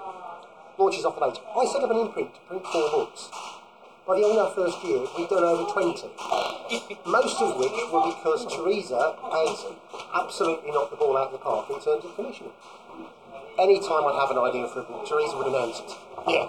[0.78, 1.38] launches off the page.
[1.54, 3.30] I set up an imprint to print four books.
[4.06, 6.08] By the end of our first year, we'd done over 20.
[7.06, 9.76] Most of which were because Teresa had
[10.14, 12.52] absolutely knocked the ball out of the park in terms of commissioning.
[13.58, 15.92] Any time I'd have an idea for a book, Teresa would announce it.
[16.26, 16.48] Yeah.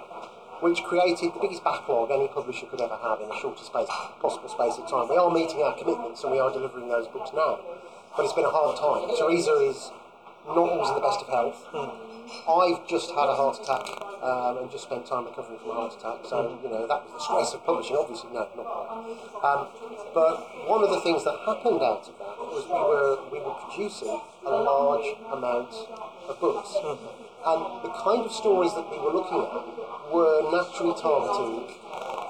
[0.62, 3.90] Which created the biggest backlog any publisher could ever have in the shortest space,
[4.22, 5.10] possible space of time.
[5.10, 7.60] We are meeting our commitments and we are delivering those books now.
[8.16, 9.10] But it's been a hard time.
[9.18, 9.92] Teresa is
[10.48, 11.60] not always in the best of health.
[11.74, 12.11] Hmm.
[12.48, 13.86] I've just had a heart attack
[14.24, 16.26] um, and just spent time recovering from a heart attack.
[16.28, 18.30] So, you know, that was the stress of publishing, obviously.
[18.34, 18.90] No, not quite.
[19.44, 19.68] Um,
[20.14, 23.56] but one of the things that happened out of that was we were, we were
[23.68, 25.74] producing a large amount
[26.30, 26.76] of books.
[27.42, 31.74] And the kind of stories that we were looking at were naturally targeting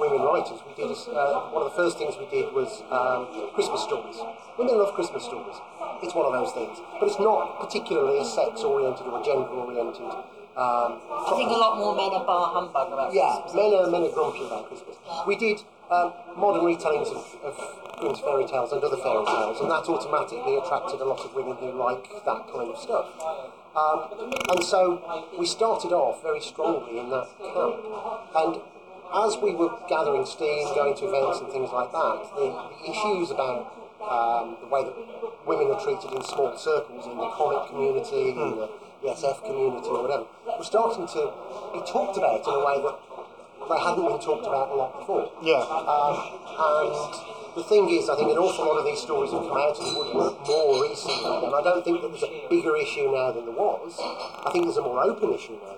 [0.02, 0.58] women writers.
[0.66, 4.18] We did uh, one of the first things we did was um, Christmas stories.
[4.58, 5.62] Women love Christmas stories.
[6.02, 10.10] It's one of those things, but it's not particularly a sex-oriented or a gender-oriented.
[10.58, 13.56] Um, I think a lot more men are bar humbug about yeah, Christmas.
[13.56, 14.98] men are, men are grumpy about Christmas.
[15.30, 15.62] We did
[15.94, 17.56] um, modern retellings of, of
[18.02, 21.56] Grimm's fairy tales and other fairy tales, and that automatically attracted a lot of women
[21.62, 23.06] who like that kind of stuff.
[23.72, 24.12] Um,
[24.52, 25.00] and so
[25.40, 27.80] we started off very strongly in that camp.
[28.36, 28.60] And
[29.14, 33.32] as we were gathering steam, going to events and things like that, the, the issues
[33.32, 33.68] about
[34.00, 34.96] um, the way that
[35.46, 38.70] women are treated in small circles in the comic community, in the,
[39.04, 41.32] the SF community, or whatever, were starting to
[41.76, 42.96] be talked about in a way that
[43.68, 45.32] they hadn't been talked about a lot before.
[45.44, 45.60] Yeah.
[45.60, 46.16] Um,
[46.56, 46.96] and
[47.56, 49.84] the thing is, I think an awful lot of these stories have come out of
[49.84, 53.46] the woodwork more recently, and I don't think that there's a bigger issue now than
[53.46, 54.00] there was.
[54.00, 55.76] I think there's a more open issue now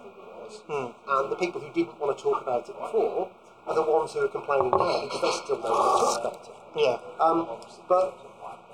[0.68, 0.94] was.
[1.08, 3.30] And the people who didn't want to talk about it before
[3.68, 6.48] are the ones who are complaining now because they still don't want to talk about
[6.48, 6.54] it.
[6.76, 7.24] Yeah.
[7.24, 7.48] Um,
[7.88, 8.18] but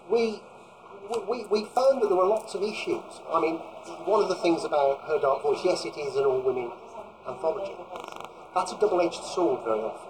[0.10, 0.42] we
[1.28, 3.04] we, we found that there were lots of issues.
[3.32, 3.56] I mean,
[4.06, 6.72] one of the things about Her Dark Voice, yes, it is an all women
[7.28, 7.74] anthology.
[8.54, 10.10] That's a double edged sword very often.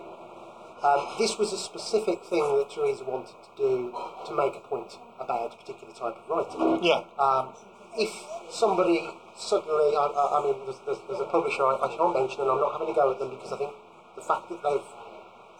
[0.84, 3.94] Um, this was a specific thing that Teresa wanted to do
[4.26, 6.84] to make a point about a particular type of writing.
[6.84, 7.04] Yeah.
[7.18, 7.50] Um,
[7.98, 8.12] if
[8.50, 12.42] somebody suddenly, I, I, I mean, there's, there's, there's a publisher I, I shan't mention,
[12.42, 13.72] and I'm not having a go at them because I think
[14.16, 14.90] the fact that they've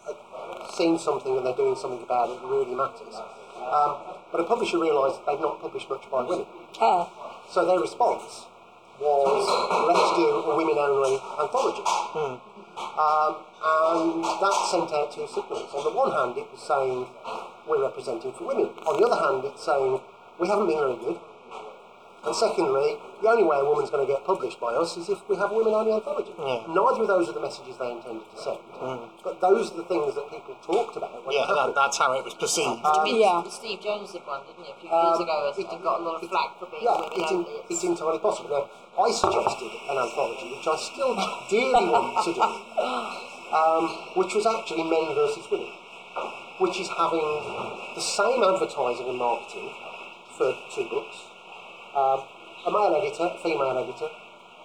[0.06, 3.16] uh, seen something and they're doing something about it really matters.
[3.56, 3.96] Um,
[4.30, 6.46] but a publisher realised they've not published much by women.
[6.80, 7.10] Oh,
[7.50, 8.46] So their response
[9.00, 9.42] was,
[9.88, 11.82] let's do a women only anthology.
[12.78, 15.72] Um, and that sent out two signals.
[15.74, 17.06] On the one hand, it was saying,
[17.66, 18.70] we're representing for women.
[18.86, 20.00] On the other hand, it's saying,
[20.38, 21.18] we haven't been very good.
[22.22, 25.24] And secondly, the only way a woman's going to get published by us is if
[25.28, 26.32] we have a women only anthology.
[26.36, 26.68] Yeah.
[26.68, 28.58] Neither of those are the messages they intended to send.
[29.24, 32.24] But those are the things that people talked about when Yeah, that, that's how it
[32.24, 32.80] was perceived.
[32.84, 33.42] You mean Yeah.
[33.48, 36.00] Steve Jones did one, didn't he, a few Um, years ago, and it- and got
[36.00, 37.50] a lot of it- flack for being Yeah, women it's, in, only.
[37.70, 38.50] it's entirely possible.
[38.52, 41.16] Now, I suggested an anthology, which I still
[41.48, 42.42] dearly want to do,
[43.56, 45.72] um, which was actually men versus women,
[46.58, 47.24] which is having
[47.94, 49.72] the same advertising and marketing
[50.36, 51.16] for two books,
[51.94, 52.22] um,
[52.66, 54.08] a male editor, female editor,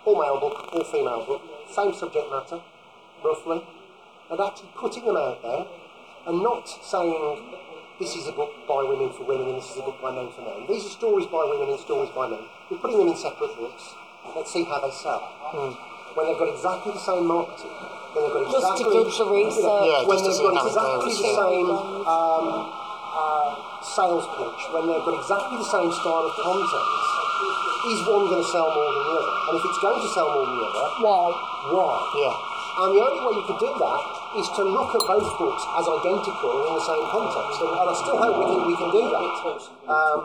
[0.06, 2.62] all male book, all female book, same subject matter,
[3.24, 3.64] roughly,
[4.30, 5.66] and actually putting them out there
[6.28, 7.42] and not saying
[8.00, 10.28] this is a book by women for women and this is a book by men
[10.36, 10.68] for men.
[10.68, 12.44] These are stories by women and stories by men.
[12.70, 13.96] We're putting them in separate books.
[14.36, 15.22] Let's see how they sell.
[16.18, 17.72] When they've got exactly the same marketing,
[18.16, 19.84] when they've got Just to exactly do the research.
[19.86, 21.70] Yeah, when they've got exactly the same
[22.04, 22.46] um,
[23.16, 23.50] uh,
[23.86, 26.90] sales pitch, when they've got exactly the same style of content,
[27.86, 29.34] is one going to sell more than the other?
[29.46, 31.26] And if it's going to sell more than the other, why?
[31.70, 31.94] why?
[32.18, 32.56] Yeah.
[32.76, 34.02] And the only way you could do that
[34.36, 37.56] is to look at both books as identical in the same context.
[37.62, 39.26] And, and I still hope we can, we can do that.
[39.88, 40.20] Um,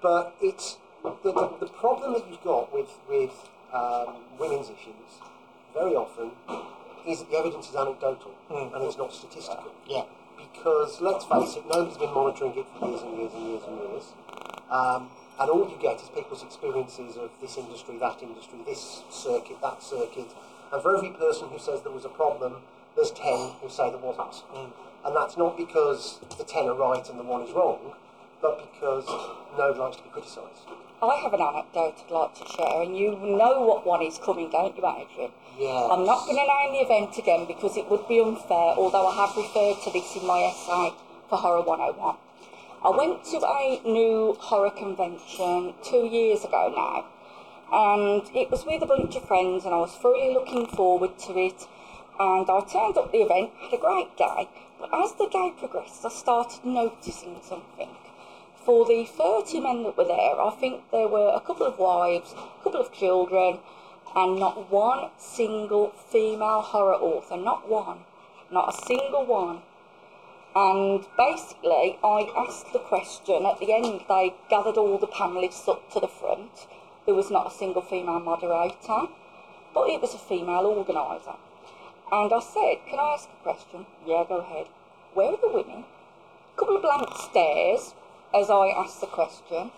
[0.00, 3.34] but it's the, the, the problem that you've got with, with
[3.72, 5.10] um, women's issues
[5.74, 6.30] very often
[7.06, 9.72] is that the evidence is anecdotal and it's not statistical.
[9.86, 10.04] Yeah.
[10.36, 13.78] Because let's face it, nobody's been monitoring it for years and years and years and
[13.78, 14.04] years.
[14.70, 19.60] Um, and all you get is people's experiences of this industry, that industry, this circuit,
[19.62, 20.28] that circuit.
[20.72, 22.56] And for every person who says there was a problem,
[22.96, 24.42] there's 10 who say there wasn't.
[24.52, 24.70] Mm.
[25.04, 27.94] And that's not because the 10 are right and the one is wrong,
[28.42, 29.06] but because
[29.56, 30.66] no one likes to be criticised.
[31.00, 34.50] I have an anecdote I'd like to share, and you know what one is coming,
[34.50, 35.30] don't you, Adrian?
[35.56, 35.86] Yeah.
[35.92, 39.14] I'm not going to name the event again because it would be unfair, although I
[39.14, 40.92] have referred to this in my essay
[41.28, 42.16] for Horror 101.
[42.80, 47.06] I went to a new horror convention two years ago now,
[47.72, 51.36] and it was with a bunch of friends, and I was thoroughly looking forward to
[51.36, 51.66] it.
[52.20, 56.04] And I turned up the event, had a great day, but as the day progressed,
[56.04, 57.96] I started noticing something.
[58.64, 62.32] For the 30 men that were there, I think there were a couple of wives,
[62.32, 63.58] a couple of children,
[64.14, 68.04] and not one single female horror author, not one,
[68.52, 69.62] not a single one.
[70.54, 75.90] And basically, I asked the question at the end, they gathered all the panelists up
[75.92, 76.66] to the front.
[77.06, 79.08] There was not a single female moderator,
[79.74, 81.36] but it was a female organiser.
[82.10, 83.86] And I said, Can I ask a question?
[84.06, 84.66] Yeah, go ahead.
[85.14, 85.84] Where are the women?
[86.54, 87.94] A couple of blank stares
[88.34, 89.70] as I asked the question.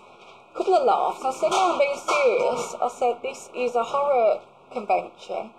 [0.55, 1.25] A couple of laughs.
[1.25, 2.75] I said, No, I'm being serious.
[2.81, 4.41] I said, This is a horror
[4.73, 5.51] convention.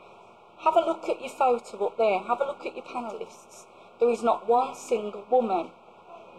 [0.59, 2.19] Have a look at your photo up there.
[2.19, 3.65] Have a look at your panelists.
[4.01, 5.69] There is not one single woman.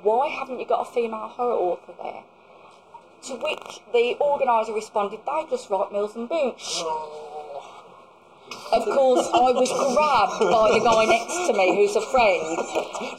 [0.03, 2.25] Why haven't you got a female horror author there?
[3.29, 6.55] To which the organiser responded, They just write Mills and Boon.
[8.73, 12.59] Of course, I was grabbed by the guy next to me, who's a friend.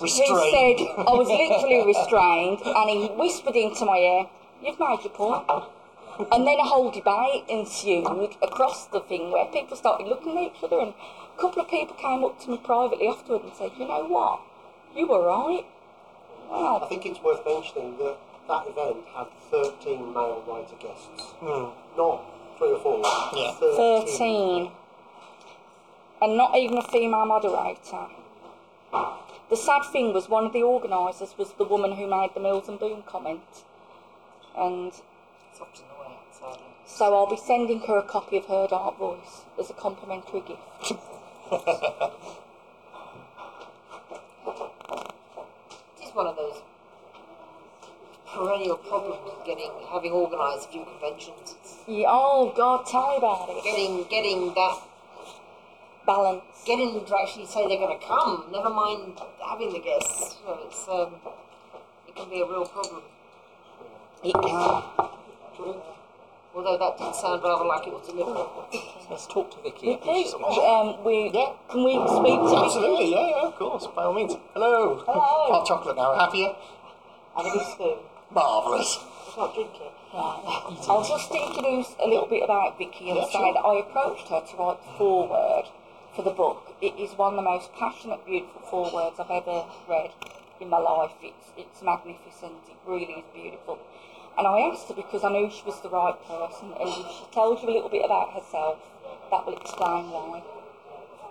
[0.02, 0.76] He said,
[1.08, 4.26] I was literally restrained, and he whispered into my ear,
[4.62, 5.48] You've made your point.
[6.34, 10.64] And then a whole debate ensued across the thing where people started looking at each
[10.64, 10.94] other, and
[11.38, 14.42] a couple of people came up to me privately afterward and said, You know what?
[14.96, 15.66] You were right.
[16.52, 18.18] I think it's worth mentioning that
[18.48, 21.32] that event had 13 male writer guests.
[21.40, 21.72] Hmm.
[21.98, 22.24] Not
[22.58, 23.02] three or four.
[23.36, 23.54] Yeah.
[23.60, 24.72] 13.
[26.22, 28.08] And not even a female moderator.
[29.50, 32.70] The sad thing was one of the organisers was the woman who made the Mills
[32.70, 33.42] and Boon comment.
[34.58, 36.64] And It's often the way, sadly.
[36.86, 40.94] so I'll be sending her a copy of Her Dark Voice as a complimentary gift.
[41.54, 41.60] It
[46.04, 46.62] is one of those
[48.26, 51.56] perennial problems getting having organised a few conventions.
[51.88, 53.64] Yeah, oh God, tell me about it.
[53.64, 54.80] getting getting that
[56.06, 56.44] Balance.
[56.66, 58.46] getting them to actually say they're going to come.
[58.52, 60.36] Never mind having the guests.
[60.44, 61.16] So it's um,
[62.08, 63.04] it can be a real problem.
[64.24, 64.84] It can.
[66.56, 68.46] Although that did sound rather like it was deliberate.
[69.10, 69.96] Let's talk to Vicky.
[69.96, 70.30] Vicky,
[70.62, 71.54] um, we Yeah.
[71.70, 72.64] can we speak to Vicky?
[72.66, 74.38] Absolutely, yeah, yeah, of course, by all means.
[74.54, 75.02] Hello.
[75.06, 75.52] Hello.
[75.52, 76.56] Hot chocolate now, happier?
[77.38, 77.98] And a big spoon.
[78.30, 79.00] Marvellous.
[79.28, 79.90] It's not drinking.
[80.14, 83.54] I'll just introduce a little bit about Vicky and Yeah, say sure.
[83.54, 85.66] that I approached her to write the foreword
[86.16, 86.72] for the book.
[86.82, 90.12] It is one of the most passionate, beautiful forewords I've ever read
[90.60, 91.14] in my life.
[91.24, 92.62] It's it's magnificent.
[92.70, 93.80] It really is beautiful.
[94.38, 97.26] And I asked her because I knew she was the right person, and if she
[97.32, 98.80] tells you a little bit about herself,
[99.30, 100.42] that will explain why.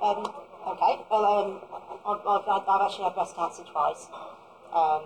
[0.03, 0.27] Um,
[0.75, 1.03] okay.
[1.11, 1.61] Well, um,
[2.07, 4.07] I've, I've, I've actually had breast cancer twice.
[4.73, 5.03] Um,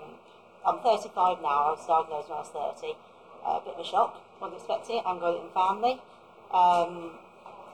[0.65, 1.49] I'm 35 now.
[1.49, 2.97] I was diagnosed when I was 30.
[3.45, 4.21] Uh, a bit of a shock.
[4.41, 5.05] Wasn't expecting it.
[5.07, 5.97] I'm got it in family.
[6.53, 7.17] Um,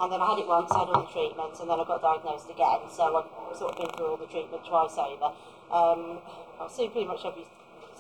[0.02, 2.02] and then I had it once, I had all the treatments, and then I got
[2.02, 2.90] diagnosed again.
[2.90, 5.30] So I've sort of been through all the treatment twice over.
[5.70, 6.18] Um,
[6.60, 7.46] I've seen pretty much every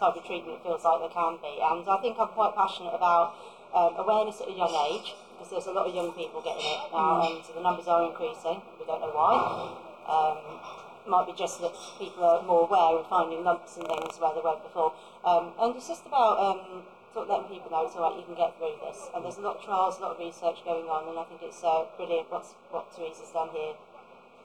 [0.02, 1.62] type of treatment it feels like there can be.
[1.62, 3.38] And I think I'm quite passionate about
[3.70, 6.90] um, awareness at a young age, because there's a lot of young people getting it
[6.90, 8.58] now, and so the numbers are increasing.
[8.82, 9.38] We don't know why.
[10.10, 10.58] Um,
[11.06, 14.42] might be just that people are more aware and finding lumps and things where they
[14.42, 14.94] weren't before.
[15.26, 18.26] Um, and it's just about um, sort of letting people know it's all right, you
[18.26, 19.10] can get through this.
[19.10, 21.42] And there's a lot of trials, a lot of research going on, and I think
[21.42, 23.74] it's uh, brilliant what's, what Theresa's done here.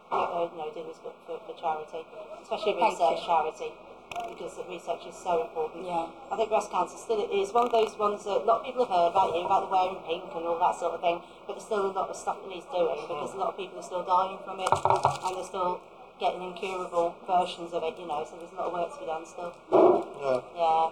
[0.09, 2.07] Uh, you know, doing this for, for, for charity,
[2.41, 3.75] especially research charity,
[4.09, 5.85] because the research is so important.
[5.85, 6.07] Yeah.
[6.31, 8.85] I think breast cancer still is one of those ones that a lot of people
[8.85, 11.53] have heard about, you about the wearing pink and all that sort of thing, but
[11.53, 13.87] there's still a lot of stuff that needs doing because a lot of people are
[13.87, 15.81] still dying from it and they're still
[16.19, 19.05] getting incurable versions of it, you know, so there's a lot of work to be
[19.05, 19.53] done still.
[19.71, 20.41] Yeah.
[20.57, 20.89] Yeah.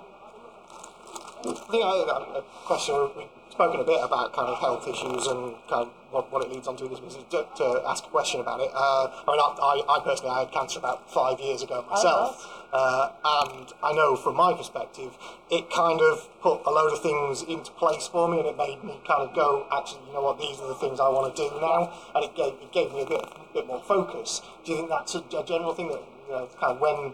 [1.47, 3.09] I think I a question.
[3.15, 6.51] We've spoken a bit about kind of health issues and kind of what, what it
[6.51, 6.87] leads on to.
[6.87, 8.71] This was to, to ask a question about it.
[8.73, 13.11] Uh, I mean, I, I personally I had cancer about five years ago myself, uh,
[13.23, 15.17] and I know from my perspective,
[15.51, 18.83] it kind of put a load of things into place for me, and it made
[18.83, 21.41] me kind of go, actually, you know what, these are the things I want to
[21.41, 23.23] do now, and it gave it gave me a bit
[23.53, 24.41] bit more focus.
[24.65, 27.13] Do you think that's a, a general thing that you know, kind of when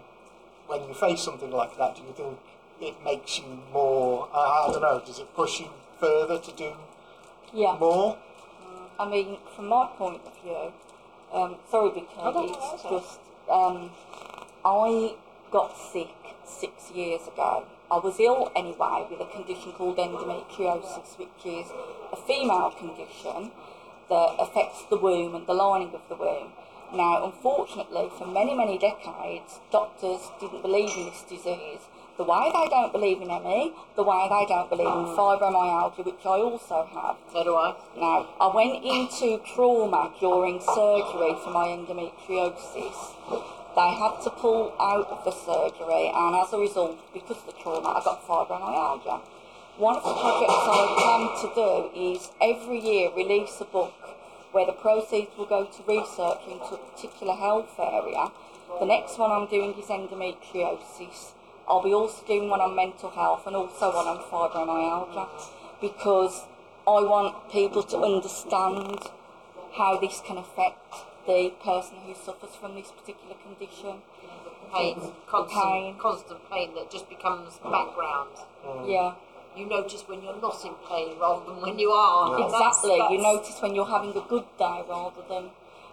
[0.68, 2.40] when you face something like that, do you think
[2.82, 4.28] it makes you more?
[4.34, 5.02] Uh, I don't know.
[5.06, 5.68] Does it push you
[6.00, 6.74] further to do
[7.54, 7.78] Yeah.
[7.80, 8.18] more?
[9.00, 10.74] I mean, from my point of view,
[11.34, 13.20] um, sorry, Vicky, it's just
[13.50, 13.92] um,
[14.64, 15.16] I
[15.52, 16.14] got sick
[16.46, 17.64] six years ago.
[17.90, 21.68] I was ill anyway with a condition called endometriosis, which is
[22.12, 23.52] a female condition
[24.10, 26.54] that affects the womb and the lining of the womb.
[26.94, 31.80] Now, unfortunately, for many, many decades, doctors didn't believe in this disease.
[32.18, 36.26] The way they don't believe in ME, the way they don't believe in fibromyalgia, which
[36.26, 37.16] I also have.
[37.32, 37.76] So do I.
[37.98, 43.16] Now, I went into trauma during surgery for my endometriosis.
[43.74, 47.54] They had to pull out of the surgery, and as a result, because of the
[47.54, 49.22] trauma, I got fibromyalgia.
[49.78, 53.94] One of the projects I plan to do is every year release a book
[54.52, 58.32] where the proceeds will go to research into a particular health area.
[58.80, 61.32] The next one I'm doing is endometriosis.
[61.68, 65.28] I'll be also doing one on mental health and also one on fibromyalgia
[65.80, 66.42] because
[66.88, 69.00] I want people to understand
[69.74, 70.96] how this can affect
[71.26, 74.02] the person who suffers from this particular condition.
[74.74, 74.96] Pain,
[75.28, 75.96] constant, Pain.
[75.98, 78.30] constant pain that just becomes background.
[78.66, 78.90] Mm.
[78.90, 79.14] Yeah,
[79.54, 82.36] You notice when you're not in pain rather than when you are.
[82.40, 83.18] And that's- exactly.
[83.18, 85.52] You notice when you're having a good day rather than.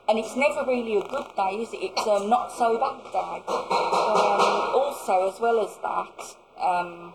[0.09, 1.81] And it's never really a good day, is it?
[1.83, 3.43] It's a not so bad day.
[3.47, 7.13] Um, also, as well as that, um,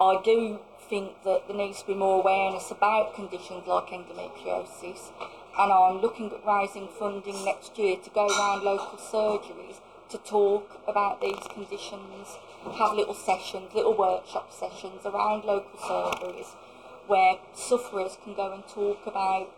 [0.00, 5.10] I do think that there needs to be more awareness about conditions like endometriosis,
[5.58, 9.76] and I'm looking at raising funding next year to go around local surgeries
[10.08, 12.38] to talk about these conditions,
[12.78, 16.54] have little sessions, little workshop sessions around local surgeries
[17.06, 19.50] where sufferers can go and talk about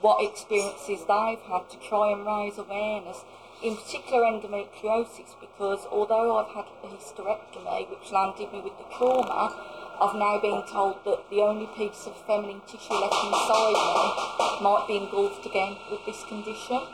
[0.00, 3.24] what experiences they've had to try and raise awareness,
[3.62, 9.54] in particular endometriosis, because although I've had a hysterectomy which landed me with the trauma,
[10.00, 14.84] I've now been told that the only piece of feminine tissue left inside me might
[14.86, 16.86] be engulfed again with this condition,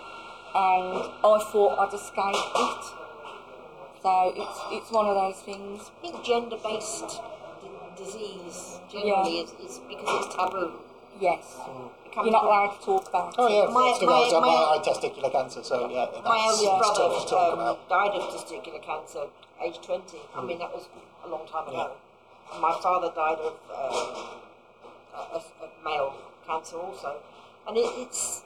[0.54, 2.84] and I thought I'd escaped it.
[4.02, 5.90] So it's it's one of those things.
[5.98, 7.20] I think gender-based
[7.96, 10.72] disease generally is, is because it's taboo.
[11.20, 11.56] Yes,
[12.06, 13.52] It you're not allowed to talk about Oh it.
[13.54, 14.32] yeah, My- that's the guys.
[14.32, 17.02] my- I, my- I had testicular cancer, so yeah, that's, My that's eldest tough to
[17.08, 17.88] brother talk um, about.
[17.88, 19.24] died of testicular cancer,
[19.62, 20.18] age 20.
[20.36, 20.84] I mean, that was
[21.24, 21.92] a long time ago.
[22.60, 24.40] My father died of um,
[25.14, 26.14] a, a male
[26.46, 27.16] cancer also.
[27.66, 28.42] And it, it's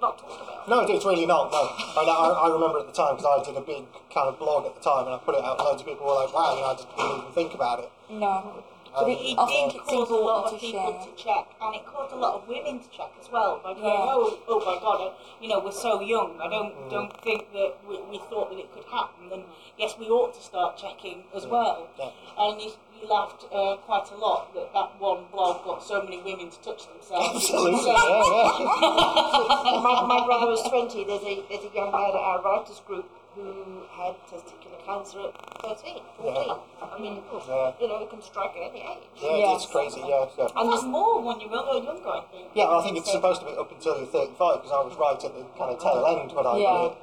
[0.00, 0.68] not talked about.
[0.68, 1.52] No, it's really not.
[1.52, 1.62] No,
[2.00, 4.66] and I, I remember at the time because I did a big kind of blog
[4.66, 5.58] at the time, and I put it out.
[5.58, 7.90] and Loads of people were like, "Wow, you know, I didn't even think about it."
[8.10, 11.06] No, But Um, it- It I did think it's cause a lot of people share.
[11.06, 13.60] to check, and it caused a lot of women to check as well.
[13.62, 14.12] By going, Yeah.
[14.14, 15.10] oh, oh my God, uh,
[15.40, 16.40] you know, we're so young.
[16.40, 16.90] I don't Mm.
[16.90, 19.30] don't think that we, we thought that it could happen.
[19.32, 19.44] And
[19.78, 21.86] yes, we ought to start checking as well.
[21.98, 22.10] Yeah.
[22.36, 26.18] And you, you laughed uh, quite a lot that that one blog got so many
[26.18, 27.36] women to touch themselves.
[27.36, 29.80] Absolutely, So- yeah, yeah.
[29.86, 31.04] my, my brother was 20.
[31.04, 35.34] There's a, there's a young lad at our writers group who had testicular cancer at
[35.62, 36.56] 13, 14.
[36.82, 37.72] I mean, Yeah.
[37.80, 38.98] you know, it can strike at any age.
[39.16, 39.62] Yeah, Yes.
[39.64, 40.26] it's crazy, yeah.
[40.36, 40.48] yeah.
[40.56, 42.48] And there's more when you're younger, younger I think.
[42.54, 45.24] Yeah, I think it's supposed to be up until you're 35 because I was right
[45.24, 46.66] at the kind of tail end when I Yeah.
[46.70, 46.96] got it.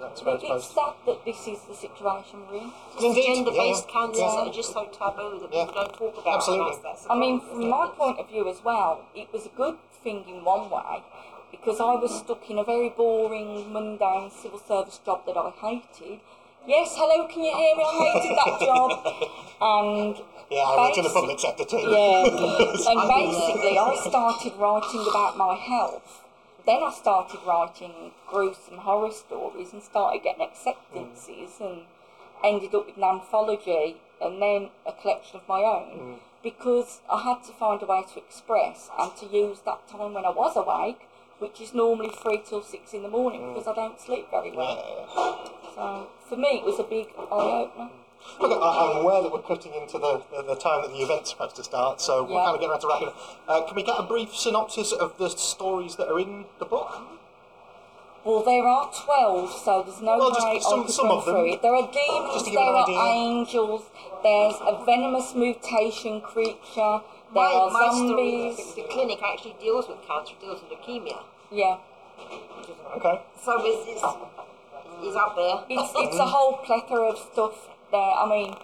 [0.00, 2.72] That's where it's It's sad that this is the situation we're in.
[3.00, 3.92] Indeed, Gender-based yeah.
[3.92, 4.30] cancers Yeah.
[4.36, 5.66] that are just so taboo that Yeah.
[5.66, 6.34] people don't talk about.
[6.34, 6.66] Absolutely.
[6.66, 9.46] And that's, that's the I mean, from my point of view as well, it was
[9.46, 11.02] a good thing in one way
[11.52, 16.18] because I was stuck in a very boring, mundane civil service job that I hated.
[16.66, 17.84] Yes, hello, can you hear me?
[17.86, 18.90] I hated that job.
[19.62, 20.16] And
[20.50, 21.76] Yeah, I worked in the public sector too.
[21.76, 22.26] Yeah,
[22.90, 26.24] and basically, I started writing about my health.
[26.66, 31.82] Then I started writing gruesome horror stories and started getting acceptances and
[32.44, 36.18] ended up with an anthology and then a collection of my own mm.
[36.42, 40.24] because I had to find a way to express and to use that time when
[40.24, 41.08] I was awake,
[41.42, 45.50] which is normally three till six in the morning because I don't sleep very well.
[45.74, 47.90] So for me, it was a big eye opener.
[48.40, 51.30] Look, I, I'm aware that we're cutting into the, the, the time that the event's
[51.30, 52.44] supposed to start, so we're Yeah.
[52.44, 53.18] kind of getting around to wrapping up.
[53.48, 56.88] Uh, can we get a brief synopsis of the stories that are in the book?
[58.24, 61.34] Well, there are 12, so there's no Well, way some- I could run of them.
[61.34, 61.62] through it.
[61.62, 63.00] There are demons, there are idea.
[63.02, 63.82] angels,
[64.22, 67.00] there's a venomous mutation creature,
[67.34, 68.74] there My, are my story, zombies.
[68.74, 71.18] the clinic actually deals with cancer, deals with leukemia.
[71.50, 71.78] Yeah,
[72.96, 73.20] Okay.
[73.42, 74.02] So it's, it's,
[75.02, 75.64] it's up there.
[75.68, 78.00] it's, it's a whole plethora of stuff there.
[78.00, 78.54] I mean,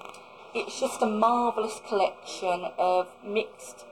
[0.55, 3.85] it's just a marvellous collection of mixed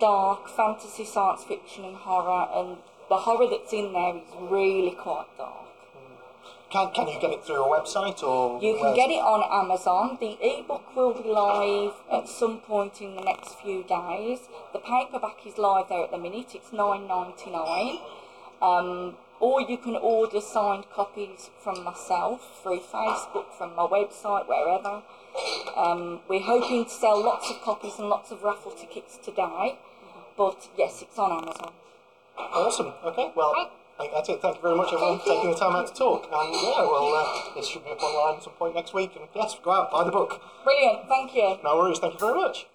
[0.00, 2.76] dark fantasy, science fiction, and horror, and
[3.08, 5.65] the horror that's in there is really quite dark.
[6.68, 8.60] Can, can you get it through a website or?
[8.60, 10.18] You can get it on Amazon.
[10.20, 14.40] The ebook will be live at some point in the next few days.
[14.72, 16.54] The paperback is live there at the minute.
[16.54, 17.98] It's nine ninety nine.
[18.60, 25.02] Um, or you can order signed copies from myself through Facebook, from my website, wherever.
[25.76, 29.78] Um, we're hoping to sell lots of copies and lots of raffle tickets today.
[30.36, 31.72] But yes, it's on Amazon.
[32.38, 32.92] Awesome.
[33.04, 33.30] Okay.
[33.36, 34.42] Well, think that's it.
[34.42, 36.24] Thank you very much, everyone, for taking the time out to talk.
[36.24, 39.16] And yeah, well, uh, this should be up online at some point next week.
[39.16, 40.40] And yes, go out buy the book.
[40.64, 41.58] Brilliant, thank you.
[41.64, 41.98] No worries.
[41.98, 42.66] Thank you very much.